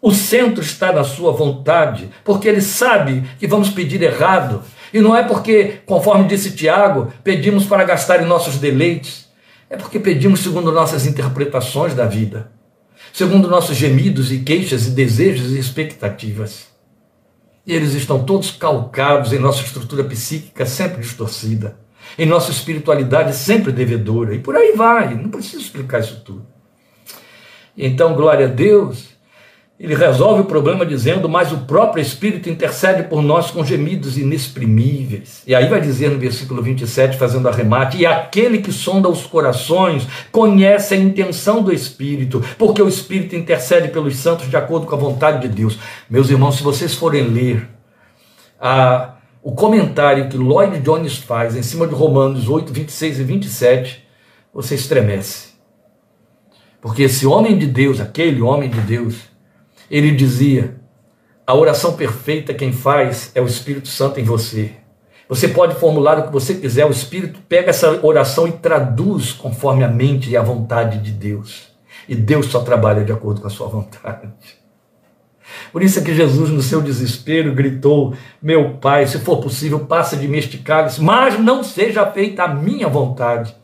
O 0.00 0.12
centro 0.12 0.62
está 0.62 0.92
na 0.92 1.02
sua 1.02 1.32
vontade, 1.32 2.10
porque 2.22 2.46
ele 2.46 2.60
sabe 2.60 3.22
que 3.38 3.46
vamos 3.46 3.70
pedir 3.70 4.02
errado 4.02 4.62
E 4.92 5.00
não 5.00 5.16
é 5.16 5.24
porque, 5.24 5.80
conforme 5.86 6.28
disse 6.28 6.52
Tiago, 6.52 7.12
pedimos 7.24 7.64
para 7.64 7.82
gastar 7.82 8.22
em 8.22 8.26
nossos 8.26 8.58
deleites, 8.58 9.28
é 9.68 9.76
porque 9.76 9.98
pedimos 9.98 10.40
segundo 10.40 10.70
nossas 10.70 11.04
interpretações 11.04 11.94
da 11.94 12.06
vida, 12.06 12.52
segundo 13.12 13.48
nossos 13.48 13.76
gemidos 13.76 14.30
e 14.30 14.40
queixas 14.40 14.86
e 14.86 14.90
desejos 14.90 15.52
e 15.52 15.58
expectativas. 15.58 16.68
E 17.66 17.74
eles 17.74 17.94
estão 17.94 18.22
todos 18.24 18.52
calcados 18.52 19.32
em 19.32 19.38
nossa 19.40 19.62
estrutura 19.62 20.04
psíquica 20.04 20.64
sempre 20.64 21.00
distorcida, 21.00 21.76
em 22.16 22.26
nossa 22.26 22.52
espiritualidade 22.52 23.34
sempre 23.34 23.72
devedora, 23.72 24.34
e 24.34 24.38
por 24.38 24.54
aí 24.54 24.74
vai, 24.76 25.14
não 25.14 25.30
preciso 25.30 25.62
explicar 25.62 26.00
isso 26.00 26.20
tudo. 26.24 26.53
Então, 27.76 28.14
glória 28.14 28.46
a 28.46 28.48
Deus, 28.48 29.14
ele 29.78 29.96
resolve 29.96 30.42
o 30.42 30.44
problema 30.44 30.86
dizendo, 30.86 31.28
mas 31.28 31.50
o 31.50 31.58
próprio 31.58 32.00
Espírito 32.00 32.48
intercede 32.48 33.02
por 33.02 33.20
nós 33.20 33.50
com 33.50 33.64
gemidos 33.64 34.16
inexprimíveis. 34.16 35.42
E 35.44 35.54
aí 35.54 35.66
vai 35.66 35.80
dizer 35.80 36.10
no 36.10 36.18
versículo 36.18 36.62
27, 36.62 37.18
fazendo 37.18 37.48
arremate: 37.48 37.98
E 37.98 38.06
aquele 38.06 38.58
que 38.58 38.70
sonda 38.70 39.08
os 39.08 39.26
corações 39.26 40.06
conhece 40.30 40.94
a 40.94 40.96
intenção 40.96 41.60
do 41.60 41.72
Espírito, 41.72 42.40
porque 42.56 42.80
o 42.80 42.88
Espírito 42.88 43.34
intercede 43.34 43.88
pelos 43.88 44.16
santos 44.16 44.48
de 44.48 44.56
acordo 44.56 44.86
com 44.86 44.94
a 44.94 44.98
vontade 44.98 45.48
de 45.48 45.54
Deus. 45.54 45.76
Meus 46.08 46.30
irmãos, 46.30 46.56
se 46.56 46.62
vocês 46.62 46.94
forem 46.94 47.24
ler 47.24 47.68
a, 48.60 49.16
o 49.42 49.52
comentário 49.52 50.28
que 50.28 50.36
Lloyd 50.36 50.78
Jones 50.78 51.18
faz 51.18 51.56
em 51.56 51.62
cima 51.62 51.88
de 51.88 51.94
Romanos 51.94 52.48
8, 52.48 52.72
26 52.72 53.18
e 53.18 53.24
27, 53.24 54.06
você 54.54 54.76
estremece. 54.76 55.53
Porque 56.84 57.04
esse 57.04 57.26
homem 57.26 57.56
de 57.56 57.66
Deus, 57.66 57.98
aquele 57.98 58.42
homem 58.42 58.68
de 58.68 58.78
Deus, 58.82 59.16
ele 59.90 60.10
dizia: 60.10 60.76
a 61.46 61.54
oração 61.54 61.94
perfeita 61.94 62.52
quem 62.52 62.74
faz 62.74 63.32
é 63.34 63.40
o 63.40 63.46
Espírito 63.46 63.88
Santo 63.88 64.20
em 64.20 64.22
você. 64.22 64.72
Você 65.26 65.48
pode 65.48 65.76
formular 65.76 66.18
o 66.18 66.24
que 66.24 66.32
você 66.32 66.52
quiser, 66.52 66.84
o 66.84 66.90
Espírito 66.90 67.40
pega 67.48 67.70
essa 67.70 68.04
oração 68.04 68.46
e 68.46 68.52
traduz 68.52 69.32
conforme 69.32 69.82
a 69.82 69.88
mente 69.88 70.28
e 70.28 70.36
a 70.36 70.42
vontade 70.42 70.98
de 70.98 71.10
Deus. 71.10 71.68
E 72.06 72.14
Deus 72.14 72.48
só 72.48 72.60
trabalha 72.60 73.02
de 73.02 73.12
acordo 73.12 73.40
com 73.40 73.46
a 73.46 73.50
sua 73.50 73.66
vontade. 73.66 74.28
Por 75.72 75.82
isso 75.82 76.00
é 76.00 76.02
que 76.02 76.14
Jesus, 76.14 76.50
no 76.50 76.60
seu 76.60 76.82
desespero, 76.82 77.54
gritou: 77.54 78.12
Meu 78.42 78.74
Pai, 78.74 79.06
se 79.06 79.18
for 79.20 79.38
possível, 79.38 79.80
passa 79.86 80.18
de 80.18 80.28
mim 80.28 80.36
este 80.36 80.58
cálice, 80.58 81.00
mas 81.00 81.40
não 81.40 81.64
seja 81.64 82.04
feita 82.12 82.42
a 82.42 82.54
minha 82.54 82.90
vontade. 82.90 83.56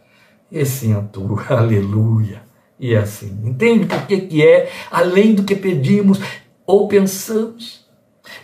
E 0.51 0.65
sim 0.65 0.95
a 0.95 1.03
tua, 1.03 1.45
aleluia. 1.55 2.49
E 2.81 2.95
é 2.95 2.99
assim. 2.99 3.39
Entende 3.45 3.85
por 3.85 4.07
que, 4.07 4.23
que 4.23 4.45
é 4.45 4.71
além 4.91 5.35
do 5.35 5.45
que 5.45 5.55
pedimos 5.55 6.19
ou 6.67 6.89
pensamos? 6.89 7.81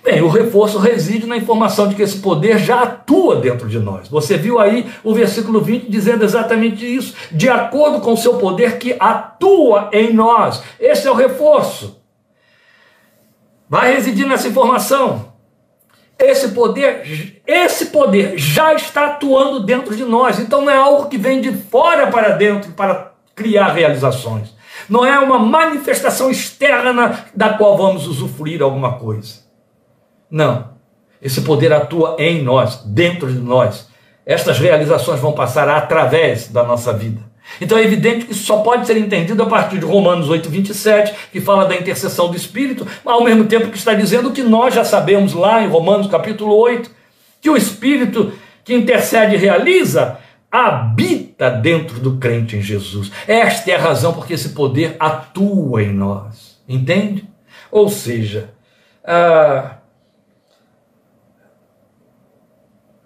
Bem, 0.04 0.20
o 0.20 0.28
reforço 0.28 0.78
reside 0.78 1.26
na 1.26 1.36
informação 1.36 1.88
de 1.88 1.94
que 1.94 2.02
esse 2.02 2.18
poder 2.18 2.58
já 2.58 2.82
atua 2.82 3.36
dentro 3.36 3.68
de 3.68 3.78
nós. 3.78 4.08
Você 4.08 4.36
viu 4.36 4.58
aí 4.60 4.86
o 5.02 5.14
versículo 5.14 5.60
20 5.60 5.90
dizendo 5.90 6.24
exatamente 6.24 6.84
isso, 6.84 7.14
de 7.32 7.48
acordo 7.48 8.00
com 8.00 8.12
o 8.12 8.16
seu 8.16 8.34
poder 8.34 8.78
que 8.78 8.94
atua 9.00 9.88
em 9.92 10.12
nós. 10.12 10.62
Esse 10.78 11.08
é 11.08 11.10
o 11.10 11.14
reforço. 11.14 12.00
Vai 13.68 13.94
residir 13.94 14.26
nessa 14.26 14.48
informação. 14.48 15.32
Esse 16.18 16.48
poder, 16.48 17.42
esse 17.46 17.86
poder 17.86 18.38
já 18.38 18.74
está 18.74 19.06
atuando 19.06 19.60
dentro 19.60 19.94
de 19.94 20.04
nós. 20.04 20.38
Então 20.38 20.62
não 20.62 20.70
é 20.70 20.76
algo 20.76 21.08
que 21.08 21.18
vem 21.18 21.40
de 21.40 21.52
fora 21.52 22.06
para 22.08 22.30
dentro 22.30 22.72
para 22.72 23.15
criar 23.36 23.68
realizações. 23.74 24.56
Não 24.88 25.04
é 25.04 25.18
uma 25.18 25.38
manifestação 25.38 26.30
externa 26.30 27.26
da 27.34 27.50
qual 27.50 27.76
vamos 27.76 28.06
usufruir 28.06 28.62
alguma 28.62 28.94
coisa. 28.94 29.40
Não. 30.30 30.74
Esse 31.20 31.42
poder 31.42 31.72
atua 31.72 32.16
em 32.18 32.42
nós, 32.42 32.82
dentro 32.84 33.32
de 33.32 33.38
nós. 33.38 33.88
Estas 34.24 34.58
realizações 34.58 35.20
vão 35.20 35.32
passar 35.32 35.68
através 35.68 36.48
da 36.48 36.64
nossa 36.64 36.92
vida. 36.92 37.20
Então 37.60 37.78
é 37.78 37.84
evidente 37.84 38.26
que 38.26 38.32
isso 38.32 38.44
só 38.44 38.58
pode 38.58 38.86
ser 38.86 38.96
entendido 38.96 39.40
a 39.42 39.46
partir 39.46 39.78
de 39.78 39.84
Romanos 39.84 40.28
8, 40.28 40.48
27, 40.48 41.14
que 41.30 41.40
fala 41.40 41.66
da 41.66 41.76
intercessão 41.76 42.28
do 42.28 42.36
Espírito, 42.36 42.86
ao 43.04 43.22
mesmo 43.22 43.44
tempo 43.44 43.70
que 43.70 43.78
está 43.78 43.94
dizendo 43.94 44.32
que 44.32 44.42
nós 44.42 44.74
já 44.74 44.84
sabemos 44.84 45.32
lá 45.32 45.62
em 45.62 45.68
Romanos 45.68 46.08
capítulo 46.08 46.56
8, 46.56 46.90
que 47.40 47.48
o 47.48 47.56
Espírito 47.56 48.32
que 48.64 48.74
intercede 48.74 49.36
e 49.36 49.38
realiza 49.38 50.18
habita 50.50 51.25
dentro 51.60 52.00
do 52.00 52.16
crente 52.16 52.56
em 52.56 52.62
Jesus. 52.62 53.12
Esta 53.26 53.70
é 53.70 53.74
a 53.76 53.80
razão 53.80 54.14
porque 54.14 54.34
esse 54.34 54.50
poder 54.50 54.96
atua 54.98 55.82
em 55.82 55.92
nós. 55.92 56.58
Entende? 56.68 57.28
Ou 57.70 57.88
seja, 57.88 58.50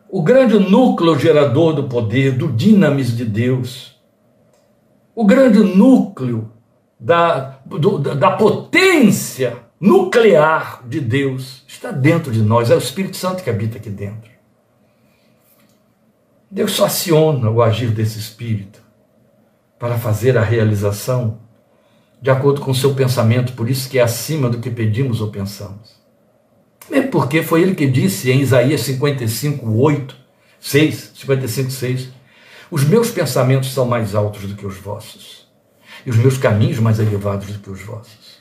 o 0.09 0.23
grande 0.23 0.59
núcleo 0.59 1.19
gerador 1.19 1.75
do 1.75 1.85
poder, 1.85 2.33
do 2.33 2.49
dinamis 2.49 3.16
de 3.16 3.25
Deus, 3.25 4.01
o 5.14 5.25
grande 5.25 5.59
núcleo 5.59 6.51
da, 6.99 7.59
do, 7.66 7.99
da 7.99 8.31
potência 8.33 9.57
nuclear 9.81 10.83
de 10.87 11.01
Deus 11.01 11.64
está 11.66 11.90
dentro 11.90 12.31
de 12.31 12.43
nós, 12.43 12.71
é 12.71 12.75
o 12.75 12.79
Espírito 12.79 13.16
Santo 13.16 13.43
que 13.43 13.51
habita 13.51 13.79
aqui 13.79 13.90
dentro. 13.90 14.30
Deus 16.51 16.81
aciona 16.81 17.49
o 17.49 17.63
agir 17.63 17.91
desse 17.93 18.19
espírito 18.19 18.83
para 19.79 19.97
fazer 19.97 20.37
a 20.37 20.43
realização 20.43 21.39
de 22.21 22.29
acordo 22.29 22.61
com 22.61 22.73
o 22.73 22.75
seu 22.75 22.93
pensamento, 22.95 23.53
por 23.53 23.71
isso 23.71 23.89
que 23.89 23.99
é 23.99 24.03
acima 24.03 24.51
do 24.51 24.59
que 24.59 24.69
pedimos 24.69 25.21
ou 25.21 25.31
pensamos. 25.31 26.01
Mesmo 26.91 27.11
porque 27.11 27.43
foi 27.43 27.63
ele 27.63 27.75
que 27.75 27.87
disse 27.87 28.31
em 28.33 28.41
Isaías 28.41 28.81
55, 28.81 29.71
8, 29.71 30.17
6, 30.59 31.13
55, 31.15 31.71
6, 31.71 32.09
os 32.71 32.85
meus 32.85 33.11
pensamentos 33.11 33.73
são 33.73 33.87
mais 33.87 34.15
altos 34.15 34.43
do 34.43 34.57
que 34.57 34.67
os 34.67 34.77
vossos, 34.77 35.49
e 36.05 36.11
os 36.11 36.17
meus 36.17 36.37
caminhos 36.37 36.81
mais 36.81 36.99
elevados 36.99 37.47
do 37.49 37.61
que 37.61 37.71
os 37.71 37.81
vossos. 37.81 38.41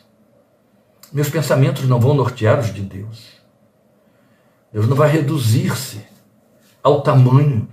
Meus 1.14 1.30
pensamentos 1.30 1.88
não 1.88 2.00
vão 2.00 2.16
nortear 2.16 2.60
os 2.60 2.74
de 2.74 2.82
Deus. 2.82 3.40
Deus 4.74 4.88
não 4.88 4.96
vai 4.96 5.10
reduzir-se 5.10 6.02
ao 6.84 7.02
tamanho 7.02 7.68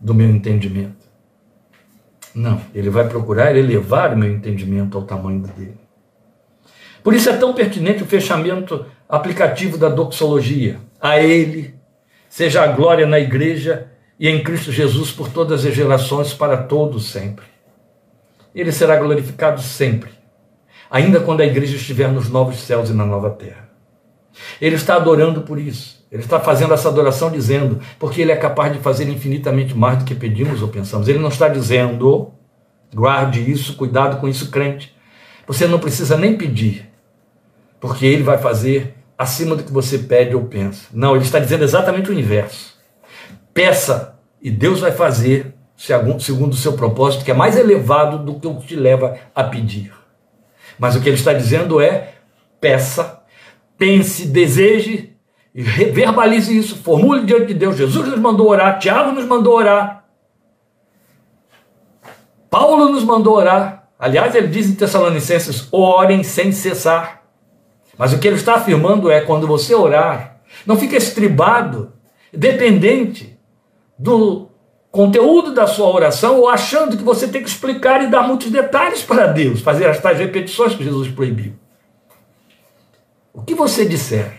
do 0.00 0.14
meu 0.14 0.28
entendimento. 0.28 1.08
Não, 2.34 2.60
ele 2.74 2.90
vai 2.90 3.08
procurar 3.08 3.56
elevar 3.56 4.14
o 4.14 4.16
meu 4.16 4.30
entendimento 4.30 4.96
ao 4.96 5.04
tamanho 5.04 5.40
dele. 5.40 5.76
Por 7.02 7.14
isso 7.14 7.28
é 7.30 7.36
tão 7.36 7.54
pertinente 7.54 8.02
o 8.02 8.06
fechamento 8.06 8.86
aplicativo 9.08 9.78
da 9.78 9.88
doxologia. 9.88 10.78
A 11.00 11.18
ele 11.18 11.74
seja 12.28 12.62
a 12.62 12.66
glória 12.68 13.06
na 13.06 13.18
igreja 13.18 13.88
e 14.18 14.28
em 14.28 14.42
Cristo 14.42 14.70
Jesus 14.72 15.10
por 15.10 15.28
todas 15.30 15.64
as 15.64 15.74
gerações, 15.74 16.34
para 16.34 16.56
todos 16.56 17.10
sempre. 17.10 17.46
Ele 18.54 18.72
será 18.72 18.96
glorificado 18.96 19.60
sempre, 19.62 20.10
ainda 20.90 21.20
quando 21.20 21.40
a 21.40 21.46
igreja 21.46 21.76
estiver 21.76 22.08
nos 22.08 22.28
novos 22.28 22.60
céus 22.60 22.90
e 22.90 22.92
na 22.92 23.06
nova 23.06 23.30
terra. 23.30 23.68
Ele 24.60 24.76
está 24.76 24.96
adorando 24.96 25.42
por 25.42 25.58
isso. 25.58 25.97
Ele 26.10 26.22
está 26.22 26.40
fazendo 26.40 26.72
essa 26.72 26.88
adoração 26.88 27.30
dizendo, 27.30 27.80
porque 27.98 28.22
ele 28.22 28.32
é 28.32 28.36
capaz 28.36 28.72
de 28.72 28.78
fazer 28.78 29.08
infinitamente 29.08 29.76
mais 29.76 29.98
do 29.98 30.04
que 30.04 30.14
pedimos 30.14 30.62
ou 30.62 30.68
pensamos. 30.68 31.06
Ele 31.06 31.18
não 31.18 31.28
está 31.28 31.48
dizendo, 31.48 32.32
guarde 32.94 33.50
isso, 33.50 33.76
cuidado 33.76 34.18
com 34.18 34.26
isso, 34.26 34.50
crente. 34.50 34.94
Você 35.46 35.66
não 35.66 35.78
precisa 35.78 36.16
nem 36.16 36.36
pedir, 36.36 36.90
porque 37.78 38.06
ele 38.06 38.22
vai 38.22 38.38
fazer 38.38 38.94
acima 39.18 39.54
do 39.54 39.62
que 39.62 39.72
você 39.72 39.98
pede 39.98 40.34
ou 40.34 40.44
pensa. 40.44 40.86
Não, 40.92 41.14
ele 41.14 41.24
está 41.24 41.38
dizendo 41.38 41.64
exatamente 41.64 42.10
o 42.10 42.18
inverso. 42.18 42.78
Peça 43.52 44.18
e 44.40 44.50
Deus 44.50 44.80
vai 44.80 44.92
fazer 44.92 45.54
segundo 45.76 46.52
o 46.52 46.56
seu 46.56 46.72
propósito, 46.72 47.24
que 47.24 47.30
é 47.30 47.34
mais 47.34 47.56
elevado 47.56 48.18
do 48.18 48.40
que 48.40 48.46
o 48.46 48.56
que 48.56 48.68
te 48.68 48.76
leva 48.76 49.16
a 49.34 49.44
pedir. 49.44 49.92
Mas 50.78 50.96
o 50.96 51.00
que 51.00 51.08
ele 51.08 51.16
está 51.16 51.32
dizendo 51.32 51.80
é: 51.80 52.14
peça, 52.60 53.20
pense, 53.76 54.26
deseje 54.26 55.07
verbalize 55.62 56.56
isso, 56.56 56.76
formule 56.76 57.24
diante 57.24 57.46
de 57.46 57.54
Deus. 57.54 57.76
Jesus 57.76 58.08
nos 58.08 58.18
mandou 58.18 58.48
orar, 58.48 58.78
Tiago 58.78 59.12
nos 59.12 59.24
mandou 59.24 59.54
orar, 59.54 60.04
Paulo 62.50 62.88
nos 62.90 63.04
mandou 63.04 63.34
orar. 63.34 63.88
Aliás, 63.98 64.34
ele 64.34 64.48
diz 64.48 64.68
em 64.68 64.74
Tessalonicenses: 64.74 65.68
orem 65.72 66.22
sem 66.22 66.52
cessar. 66.52 67.22
Mas 67.96 68.12
o 68.12 68.18
que 68.18 68.28
ele 68.28 68.36
está 68.36 68.54
afirmando 68.54 69.10
é: 69.10 69.20
quando 69.20 69.46
você 69.46 69.74
orar, 69.74 70.40
não 70.64 70.76
fique 70.78 70.96
estribado, 70.96 71.92
dependente 72.32 73.38
do 73.98 74.48
conteúdo 74.90 75.52
da 75.52 75.66
sua 75.66 75.88
oração 75.88 76.38
ou 76.38 76.48
achando 76.48 76.96
que 76.96 77.02
você 77.02 77.28
tem 77.28 77.42
que 77.42 77.48
explicar 77.48 78.02
e 78.02 78.06
dar 78.06 78.22
muitos 78.22 78.50
detalhes 78.50 79.02
para 79.02 79.26
Deus, 79.26 79.60
fazer 79.60 79.86
as 79.86 80.00
tais 80.00 80.18
repetições 80.18 80.74
que 80.74 80.84
Jesus 80.84 81.08
proibiu. 81.08 81.54
O 83.34 83.42
que 83.42 83.54
você 83.54 83.84
disser, 83.84 84.37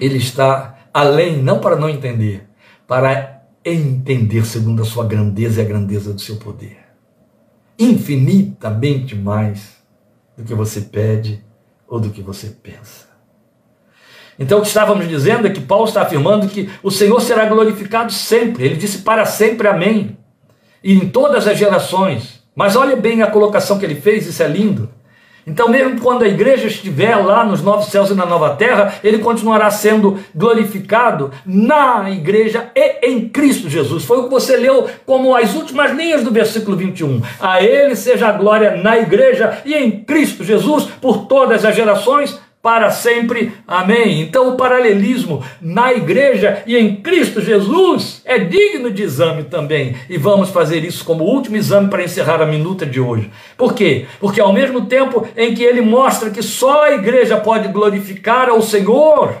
ele 0.00 0.16
está 0.16 0.78
além, 0.92 1.42
não 1.42 1.60
para 1.60 1.76
não 1.76 1.88
entender, 1.88 2.48
para 2.86 3.42
entender 3.64 4.44
segundo 4.44 4.82
a 4.82 4.86
sua 4.86 5.04
grandeza 5.04 5.60
e 5.60 5.64
a 5.64 5.68
grandeza 5.68 6.12
do 6.12 6.20
seu 6.20 6.36
poder. 6.36 6.78
Infinitamente 7.78 9.14
mais 9.14 9.76
do 10.36 10.44
que 10.44 10.54
você 10.54 10.80
pede 10.80 11.44
ou 11.86 12.00
do 12.00 12.10
que 12.10 12.22
você 12.22 12.48
pensa. 12.48 13.10
Então, 14.38 14.58
o 14.58 14.62
que 14.62 14.68
estávamos 14.68 15.06
dizendo 15.06 15.46
é 15.46 15.50
que 15.50 15.60
Paulo 15.60 15.84
está 15.84 16.00
afirmando 16.00 16.48
que 16.48 16.70
o 16.82 16.90
Senhor 16.90 17.20
será 17.20 17.44
glorificado 17.44 18.10
sempre. 18.10 18.64
Ele 18.64 18.76
disse 18.76 18.98
para 18.98 19.26
sempre 19.26 19.68
amém. 19.68 20.16
E 20.82 20.94
em 20.94 21.10
todas 21.10 21.46
as 21.46 21.58
gerações. 21.58 22.42
Mas 22.56 22.74
olha 22.74 22.96
bem 22.96 23.20
a 23.20 23.30
colocação 23.30 23.78
que 23.78 23.84
ele 23.84 24.00
fez, 24.00 24.26
isso 24.26 24.42
é 24.42 24.48
lindo. 24.48 24.88
Então, 25.46 25.68
mesmo 25.68 26.00
quando 26.00 26.22
a 26.22 26.28
igreja 26.28 26.66
estiver 26.66 27.16
lá 27.16 27.44
nos 27.44 27.62
novos 27.62 27.86
céus 27.86 28.10
e 28.10 28.14
na 28.14 28.26
nova 28.26 28.56
terra, 28.56 28.94
ele 29.02 29.18
continuará 29.18 29.70
sendo 29.70 30.18
glorificado 30.34 31.30
na 31.44 32.10
igreja 32.10 32.70
e 32.74 33.06
em 33.08 33.28
Cristo 33.28 33.68
Jesus. 33.68 34.04
Foi 34.04 34.18
o 34.18 34.24
que 34.24 34.30
você 34.30 34.56
leu 34.56 34.88
como 35.06 35.34
as 35.34 35.54
últimas 35.54 35.92
linhas 35.92 36.22
do 36.22 36.30
versículo 36.30 36.76
21. 36.76 37.22
A 37.40 37.62
ele 37.62 37.96
seja 37.96 38.28
a 38.28 38.32
glória 38.32 38.76
na 38.76 38.98
igreja 38.98 39.58
e 39.64 39.74
em 39.74 39.90
Cristo 40.04 40.44
Jesus 40.44 40.84
por 41.00 41.26
todas 41.26 41.64
as 41.64 41.74
gerações 41.74 42.38
para 42.62 42.90
sempre. 42.90 43.52
Amém. 43.66 44.20
Então, 44.20 44.50
o 44.50 44.56
paralelismo 44.56 45.42
na 45.60 45.92
igreja 45.92 46.62
e 46.66 46.76
em 46.76 46.96
Cristo 46.96 47.40
Jesus 47.40 48.20
é 48.24 48.38
digno 48.38 48.90
de 48.90 49.02
exame 49.02 49.44
também. 49.44 49.96
E 50.08 50.18
vamos 50.18 50.50
fazer 50.50 50.84
isso 50.84 51.04
como 51.04 51.24
último 51.24 51.56
exame 51.56 51.88
para 51.88 52.04
encerrar 52.04 52.42
a 52.42 52.46
minuta 52.46 52.84
de 52.84 53.00
hoje. 53.00 53.30
Por 53.56 53.74
quê? 53.74 54.06
Porque 54.18 54.40
ao 54.40 54.52
mesmo 54.52 54.86
tempo 54.86 55.26
em 55.36 55.54
que 55.54 55.62
ele 55.62 55.80
mostra 55.80 56.30
que 56.30 56.42
só 56.42 56.84
a 56.84 56.92
igreja 56.92 57.38
pode 57.38 57.68
glorificar 57.68 58.48
ao 58.48 58.60
Senhor, 58.60 59.36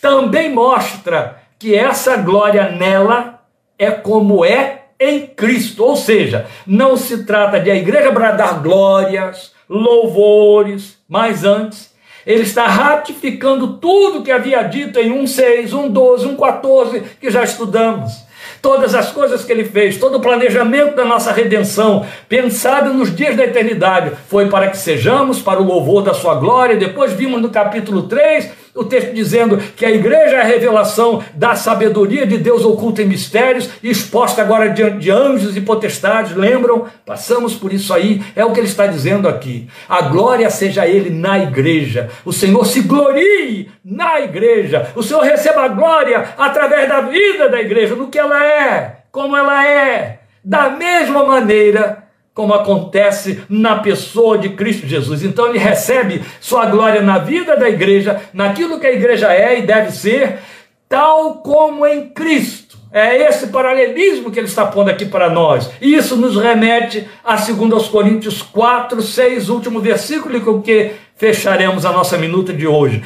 também 0.00 0.52
mostra 0.52 1.40
que 1.58 1.74
essa 1.74 2.16
glória 2.16 2.70
nela 2.70 3.40
é 3.78 3.90
como 3.90 4.44
é 4.44 4.86
em 4.98 5.26
Cristo. 5.26 5.84
Ou 5.84 5.96
seja, 5.96 6.46
não 6.66 6.96
se 6.96 7.24
trata 7.24 7.60
de 7.60 7.70
a 7.70 7.76
igreja 7.76 8.10
bradar 8.10 8.60
glórias, 8.60 9.52
louvores, 9.68 10.98
mas 11.08 11.44
antes 11.44 11.93
ele 12.26 12.42
está 12.42 12.66
ratificando 12.66 13.74
tudo 13.78 14.22
que 14.22 14.30
havia 14.30 14.62
dito 14.62 14.98
em 14.98 15.12
1,6, 15.12 15.70
1,12, 15.70 16.36
1,14, 16.36 17.02
que 17.20 17.30
já 17.30 17.42
estudamos. 17.42 18.24
Todas 18.60 18.94
as 18.94 19.10
coisas 19.10 19.44
que 19.44 19.52
ele 19.52 19.64
fez, 19.64 19.98
todo 19.98 20.16
o 20.16 20.20
planejamento 20.20 20.96
da 20.96 21.04
nossa 21.04 21.32
redenção, 21.32 22.06
pensado 22.28 22.94
nos 22.94 23.14
dias 23.14 23.36
da 23.36 23.44
eternidade, 23.44 24.12
foi 24.28 24.48
para 24.48 24.68
que 24.68 24.78
sejamos 24.78 25.40
para 25.40 25.60
o 25.60 25.64
louvor 25.64 26.02
da 26.02 26.14
sua 26.14 26.34
glória. 26.36 26.76
Depois 26.76 27.12
vimos 27.12 27.42
no 27.42 27.50
capítulo 27.50 28.04
3 28.04 28.63
o 28.74 28.84
texto 28.84 29.12
dizendo 29.12 29.56
que 29.76 29.86
a 29.86 29.90
igreja 29.90 30.36
é 30.36 30.40
a 30.40 30.44
revelação 30.44 31.22
da 31.34 31.54
sabedoria 31.54 32.26
de 32.26 32.36
Deus 32.38 32.64
oculta 32.64 33.02
em 33.02 33.06
mistérios, 33.06 33.70
exposta 33.82 34.42
agora 34.42 34.70
diante 34.70 34.98
de 34.98 35.10
anjos 35.10 35.56
e 35.56 35.60
potestades. 35.60 36.34
Lembram? 36.34 36.86
Passamos 37.06 37.54
por 37.54 37.72
isso 37.72 37.94
aí. 37.94 38.20
É 38.34 38.44
o 38.44 38.52
que 38.52 38.58
ele 38.58 38.66
está 38.66 38.86
dizendo 38.86 39.28
aqui. 39.28 39.68
A 39.88 40.02
glória 40.02 40.50
seja 40.50 40.86
ele 40.86 41.10
na 41.10 41.38
igreja. 41.38 42.10
O 42.24 42.32
Senhor 42.32 42.66
se 42.66 42.80
glorie 42.80 43.70
na 43.84 44.20
igreja. 44.20 44.88
O 44.96 45.02
Senhor 45.02 45.22
receba 45.22 45.62
a 45.62 45.68
glória 45.68 46.34
através 46.36 46.88
da 46.88 47.00
vida 47.02 47.48
da 47.48 47.60
igreja, 47.60 47.94
no 47.94 48.08
que 48.08 48.18
ela 48.18 48.44
é, 48.44 48.96
como 49.12 49.36
ela 49.36 49.66
é. 49.66 50.20
Da 50.44 50.68
mesma 50.68 51.24
maneira 51.24 52.03
como 52.34 52.52
acontece 52.52 53.42
na 53.48 53.76
pessoa 53.76 54.36
de 54.36 54.50
Cristo 54.50 54.88
Jesus. 54.88 55.22
Então 55.22 55.48
ele 55.48 55.58
recebe 55.58 56.20
sua 56.40 56.66
glória 56.66 57.00
na 57.00 57.18
vida 57.18 57.56
da 57.56 57.70
igreja, 57.70 58.20
naquilo 58.34 58.80
que 58.80 58.86
a 58.86 58.92
igreja 58.92 59.32
é 59.32 59.60
e 59.60 59.62
deve 59.62 59.92
ser, 59.92 60.40
tal 60.88 61.34
como 61.36 61.86
em 61.86 62.08
Cristo. 62.08 62.76
É 62.92 63.28
esse 63.28 63.48
paralelismo 63.48 64.30
que 64.30 64.38
ele 64.38 64.46
está 64.46 64.66
pondo 64.66 64.88
aqui 64.90 65.04
para 65.04 65.28
nós. 65.28 65.70
E 65.80 65.94
isso 65.94 66.16
nos 66.16 66.36
remete 66.36 67.08
a 67.24 67.34
2 67.36 67.88
Coríntios 67.88 68.42
4, 68.42 69.00
6, 69.00 69.48
último 69.48 69.80
versículo 69.80 70.40
com 70.40 70.60
que 70.60 70.92
fecharemos 71.16 71.84
a 71.84 71.92
nossa 71.92 72.16
minuta 72.18 72.52
de 72.52 72.66
hoje. 72.66 73.02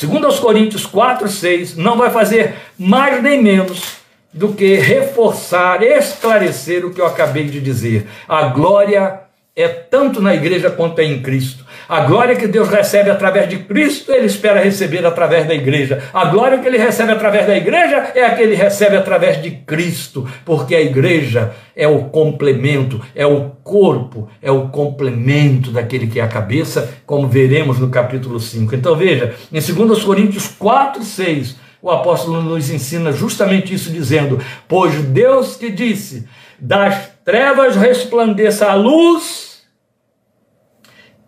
2 0.00 0.38
Coríntios 0.38 0.86
4, 0.86 1.28
6 1.28 1.76
não 1.76 1.96
vai 1.96 2.10
fazer 2.10 2.54
mais 2.78 3.22
nem 3.22 3.42
menos 3.42 4.03
do 4.34 4.52
que 4.52 4.74
reforçar, 4.74 5.80
esclarecer 5.82 6.84
o 6.84 6.92
que 6.92 7.00
eu 7.00 7.06
acabei 7.06 7.44
de 7.44 7.60
dizer. 7.60 8.06
A 8.28 8.48
glória 8.48 9.20
é 9.56 9.68
tanto 9.68 10.20
na 10.20 10.34
igreja 10.34 10.68
quanto 10.68 10.98
é 10.98 11.04
em 11.04 11.22
Cristo. 11.22 11.64
A 11.88 12.00
glória 12.00 12.34
que 12.34 12.48
Deus 12.48 12.68
recebe 12.68 13.10
através 13.10 13.48
de 13.48 13.58
Cristo, 13.58 14.10
ele 14.10 14.26
espera 14.26 14.60
receber 14.60 15.06
através 15.06 15.46
da 15.46 15.54
igreja. 15.54 16.02
A 16.12 16.24
glória 16.24 16.58
que 16.58 16.66
ele 16.66 16.78
recebe 16.78 17.12
através 17.12 17.46
da 17.46 17.56
igreja 17.56 18.10
é 18.14 18.24
a 18.24 18.34
que 18.34 18.42
ele 18.42 18.56
recebe 18.56 18.96
através 18.96 19.40
de 19.40 19.52
Cristo, 19.52 20.26
porque 20.44 20.74
a 20.74 20.80
igreja 20.80 21.52
é 21.76 21.86
o 21.86 22.06
complemento, 22.06 23.00
é 23.14 23.26
o 23.26 23.50
corpo, 23.62 24.28
é 24.42 24.50
o 24.50 24.68
complemento 24.68 25.70
daquele 25.70 26.08
que 26.08 26.18
é 26.18 26.22
a 26.22 26.28
cabeça, 26.28 26.92
como 27.06 27.28
veremos 27.28 27.78
no 27.78 27.90
capítulo 27.90 28.40
5. 28.40 28.74
Então 28.74 28.96
veja, 28.96 29.34
em 29.52 29.60
2 29.60 30.02
Coríntios 30.02 30.48
4, 30.48 31.04
6, 31.04 31.63
o 31.84 31.90
apóstolo 31.90 32.40
nos 32.40 32.70
ensina 32.70 33.12
justamente 33.12 33.74
isso, 33.74 33.90
dizendo: 33.90 34.42
Pois 34.66 34.94
Deus 35.02 35.54
que 35.54 35.70
disse, 35.70 36.26
das 36.58 37.10
trevas 37.22 37.76
resplandeça 37.76 38.70
a 38.70 38.74
luz, 38.74 39.64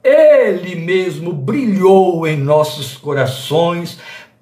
Ele 0.03 0.75
mesmo 0.75 1.31
brilhou 1.31 2.27
em 2.27 2.39
nossos 2.39 2.97
corações 2.97 3.99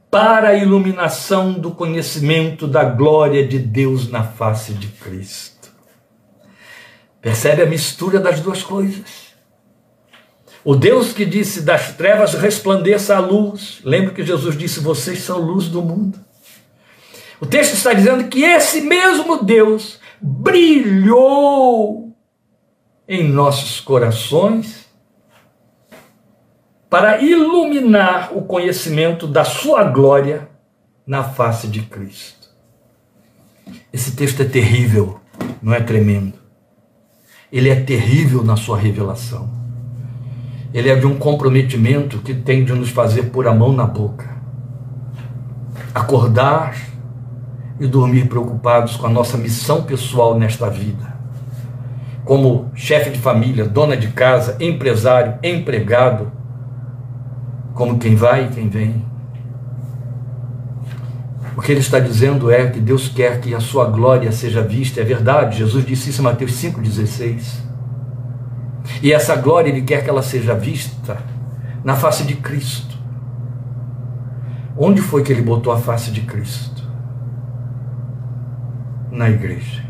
para 0.09 0.51
a 0.51 0.55
iluminação 0.55 1.55
do 1.55 1.73
conhecimento 1.73 2.69
da 2.69 2.85
glória 2.85 3.45
de 3.45 3.59
Deus 3.59 4.09
na 4.09 4.23
face 4.23 4.73
de 4.73 4.87
Cristo. 4.87 5.69
Percebe 7.21 7.63
a 7.63 7.67
mistura 7.67 8.21
das 8.21 8.39
duas 8.39 8.63
coisas? 8.63 9.24
O 10.65 10.75
Deus 10.75 11.13
que 11.13 11.27
disse 11.27 11.61
das 11.61 11.93
trevas 11.93 12.33
resplandeça 12.33 13.15
a 13.15 13.21
luz. 13.21 13.81
Lembra 13.85 14.15
que 14.15 14.25
Jesus 14.25 14.57
disse: 14.57 14.81
Vocês 14.81 15.19
são 15.19 15.39
luz 15.39 15.69
do 15.69 15.83
mundo. 15.83 16.19
O 17.39 17.45
texto 17.45 17.75
está 17.75 17.93
dizendo 17.93 18.25
que 18.29 18.43
esse 18.43 18.81
mesmo 18.81 19.45
Deus 19.45 20.01
brilhou 20.21 22.17
em 23.07 23.29
nossos 23.29 23.79
corações 23.81 24.87
para 26.89 27.21
iluminar 27.21 28.35
o 28.35 28.43
conhecimento 28.43 29.27
da 29.27 29.45
sua 29.45 29.85
glória 29.85 30.49
na 31.07 31.23
face 31.23 31.67
de 31.67 31.83
Cristo. 31.83 32.49
Esse 33.93 34.17
texto 34.17 34.41
é 34.41 34.47
terrível, 34.47 35.21
não 35.61 35.75
é 35.75 35.81
tremendo. 35.81 36.39
Ele 37.53 37.69
é 37.69 37.79
terrível 37.79 38.43
na 38.43 38.57
sua 38.57 38.79
revelação 38.79 39.64
ele 40.75 40.91
é 40.91 40.97
de 40.97 41.07
um 41.07 41.15
comprometimento 41.15 42.19
que 42.19 42.35
tem 42.35 42.65
de 42.65 42.73
nos 42.73 42.91
fazer 42.91 43.31
pôr 43.31 43.47
a 43.47 43.55
mão 43.55 43.73
na 43.73 43.87
boca, 43.87 44.29
acordar 45.95 46.77
e 47.79 47.87
dormir 47.87 48.27
preocupados 48.27 48.97
com 48.97 49.07
a 49.07 49.11
nossa 49.11 49.39
missão 49.39 49.85
pessoal 49.85 50.37
nesta 50.37 50.69
vida. 50.69 51.15
Como 52.25 52.73
chefe 52.75 53.11
de 53.11 53.21
família, 53.21 53.65
dona 53.65 53.97
de 53.97 54.09
casa, 54.09 54.57
empresário, 54.59 55.39
empregado, 55.45 56.33
como 57.73 57.99
quem 58.01 58.17
vai 58.17 58.47
e 58.47 58.49
quem 58.49 58.69
vem. 58.69 59.05
O 61.57 61.63
que 61.63 61.71
ele 61.71 61.81
está 61.81 62.01
dizendo 62.01 62.51
é 62.51 62.69
que 62.69 62.81
Deus 62.81 63.07
quer 63.07 63.41
que 63.41 63.55
a 63.55 63.61
sua 63.61 63.85
glória 63.85 64.33
seja 64.33 64.61
vista, 64.61 65.01
é 65.01 65.05
verdade. 65.05 65.59
Jesus 65.59 65.87
disse 65.87 66.11
isso 66.11 66.21
em 66.21 66.25
Mateus 66.25 66.51
5,16. 66.53 67.63
E 69.05 69.13
essa 69.13 69.37
glória 69.37 69.69
ele 69.69 69.83
quer 69.83 70.03
que 70.03 70.09
ela 70.09 70.23
seja 70.23 70.55
vista 70.55 71.19
na 71.85 71.95
face 71.95 72.25
de 72.25 72.37
Cristo. 72.37 72.97
Onde 74.79 75.03
foi 75.03 75.23
que 75.23 75.31
ele 75.31 75.43
botou 75.43 75.71
a 75.71 75.79
face 75.79 76.11
de 76.11 76.23
Cristo? 76.23 76.83
Na 79.11 79.29
igreja. 79.29 79.85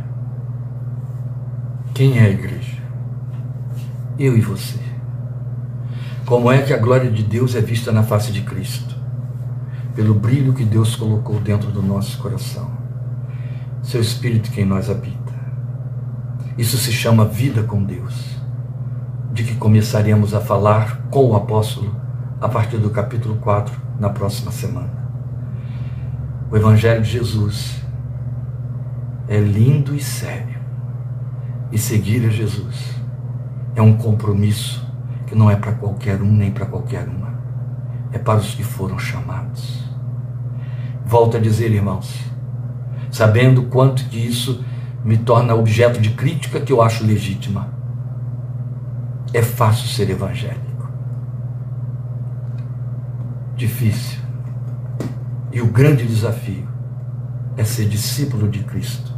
Quem 1.95 2.19
é 2.19 2.23
a 2.23 2.29
igreja? 2.29 2.83
Eu 4.19 4.37
e 4.37 4.41
você. 4.41 4.81
Como 6.27 6.51
é 6.51 6.63
que 6.63 6.75
a 6.75 6.79
glória 6.79 7.09
de 7.09 7.23
Deus 7.23 7.55
é 7.55 7.61
vista 7.61 7.93
na 7.93 8.03
face 8.03 8.33
de 8.33 8.41
Cristo? 8.41 8.97
Pelo 9.95 10.15
brilho 10.15 10.55
que 10.55 10.65
Deus 10.65 10.97
colocou 10.97 11.39
dentro 11.39 11.71
do 11.71 11.81
nosso 11.81 12.19
coração. 12.19 12.69
Seu 13.81 14.01
Espírito 14.01 14.51
que 14.51 14.63
em 14.63 14.65
nós 14.65 14.91
habita. 14.91 15.33
Isso 16.59 16.77
se 16.77 16.91
chama 16.91 17.25
vida 17.25 17.63
com 17.63 17.81
Deus 17.81 18.34
de 19.35 19.43
que 19.43 19.57
começaremos 19.57 20.33
a 20.33 20.41
falar 20.41 21.09
com 21.11 21.31
o 21.31 21.35
apóstolo 21.35 21.93
a 22.41 22.49
partir 22.49 22.79
do 22.79 22.89
capítulo 22.89 23.35
4 23.39 23.75
na 23.99 24.09
próxima 24.09 24.53
semana. 24.53 24.93
O 26.53 26.57
Evangelho 26.57 27.03
de 27.03 27.11
Jesus 27.11 27.83
é 29.27 29.41
lindo 29.41 29.93
e 29.93 30.01
sério. 30.01 30.55
E 31.73 31.79
seguir 31.79 32.25
a 32.25 32.31
Jesus 32.31 32.95
é 33.75 33.83
um 33.83 33.97
compromisso 33.97 34.87
que 35.27 35.35
não 35.35 35.51
é 35.51 35.57
para 35.57 35.73
qualquer 35.73 36.23
um 36.23 36.33
nem 36.33 36.53
para 36.53 36.67
qualquer 36.67 37.09
uma. 37.09 37.35
É 38.13 38.19
para 38.19 38.39
os 38.39 38.55
que 38.55 38.63
foram 38.63 39.01
chamados. 39.01 39.83
Volto 41.05 41.39
a 41.39 41.41
dizer, 41.41 41.73
irmãos, 41.73 42.21
sabendo 43.11 43.65
quanto 43.65 44.05
que 44.05 44.17
isso 44.17 44.65
me 45.05 45.17
torna 45.17 45.57
objeto 45.57 46.01
de 46.01 46.11
crítica 46.11 46.61
que 46.61 46.73
eu 46.73 46.81
acho 46.81 47.05
legítima 47.05 47.75
é 49.35 49.43
fácil 49.43 49.89
ser 49.89 50.09
evangélico. 50.09 50.89
Difícil 53.57 54.21
E 55.53 55.61
o 55.61 55.67
grande 55.67 56.07
desafio 56.07 56.69
é 57.57 57.65
ser 57.65 57.89
discípulo 57.89 58.49
de 58.49 58.61
Cristo 58.61 59.13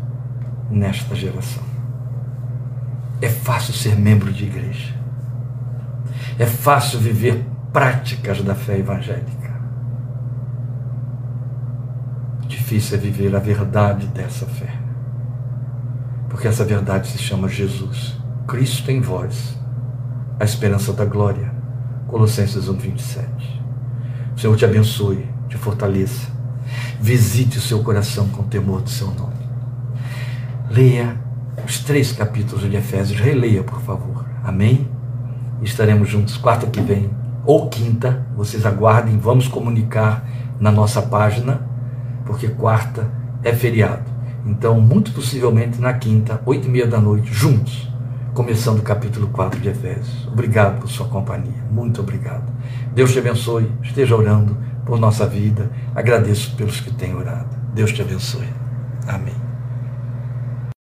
nesta 0.70 1.14
geração. 1.14 1.62
É 3.20 3.28
fácil 3.28 3.74
ser 3.74 3.96
membro 3.96 4.32
de 4.32 4.44
igreja. 4.44 4.94
É 6.38 6.46
fácil 6.46 6.98
viver 6.98 7.46
práticas 7.72 8.42
da 8.42 8.54
fé 8.54 8.78
evangélica. 8.78 9.54
Difícil 12.46 12.96
é 12.96 13.00
viver 13.00 13.34
a 13.34 13.38
verdade 13.38 14.06
dessa 14.08 14.46
fé. 14.46 14.78
Porque 16.28 16.48
essa 16.48 16.64
verdade 16.64 17.08
se 17.08 17.18
chama 17.18 17.48
Jesus, 17.48 18.18
Cristo 18.46 18.90
em 18.90 19.00
vós, 19.00 19.56
a 20.38 20.44
esperança 20.44 20.92
da 20.92 21.04
glória. 21.04 21.52
Colossenses 22.08 22.68
1, 22.68 22.74
27. 22.74 23.62
O 24.36 24.40
Senhor 24.40 24.56
te 24.56 24.64
abençoe, 24.64 25.28
te 25.48 25.56
fortaleça. 25.56 26.28
Visite 27.00 27.58
o 27.58 27.60
seu 27.60 27.82
coração 27.82 28.28
com 28.28 28.42
temor 28.44 28.82
do 28.82 28.90
seu 28.90 29.08
nome. 29.08 29.36
Leia 30.70 31.16
os 31.64 31.80
três 31.80 32.12
capítulos 32.12 32.68
de 32.68 32.76
Efésios, 32.76 33.18
releia, 33.18 33.62
por 33.62 33.80
favor. 33.80 34.26
Amém? 34.44 34.88
Estaremos 35.62 36.08
juntos 36.08 36.36
quarta 36.36 36.66
que 36.66 36.80
vem, 36.80 37.10
ou 37.44 37.68
quinta, 37.68 38.26
vocês 38.36 38.66
aguardem, 38.66 39.18
vamos 39.18 39.48
comunicar 39.48 40.28
na 40.60 40.70
nossa 40.70 41.00
página, 41.00 41.66
porque 42.24 42.48
quarta 42.48 43.10
é 43.42 43.52
feriado. 43.52 44.04
Então, 44.44 44.80
muito 44.80 45.12
possivelmente 45.12 45.80
na 45.80 45.94
quinta, 45.94 46.40
oito 46.44 46.68
e 46.68 46.70
meia 46.70 46.86
da 46.86 47.00
noite, 47.00 47.32
juntos, 47.32 47.90
começando 48.36 48.80
o 48.80 48.82
capítulo 48.82 49.28
4 49.28 49.58
de 49.58 49.70
Efésios. 49.70 50.28
Obrigado 50.28 50.78
por 50.78 50.90
sua 50.90 51.08
companhia, 51.08 51.64
muito 51.70 52.02
obrigado. 52.02 52.52
Deus 52.94 53.10
te 53.10 53.18
abençoe, 53.18 53.72
esteja 53.82 54.14
orando 54.14 54.54
por 54.84 55.00
nossa 55.00 55.26
vida. 55.26 55.70
Agradeço 55.94 56.54
pelos 56.54 56.78
que 56.78 56.92
têm 56.92 57.14
orado. 57.14 57.56
Deus 57.74 57.92
te 57.92 58.02
abençoe. 58.02 58.48
Amém. 59.08 59.45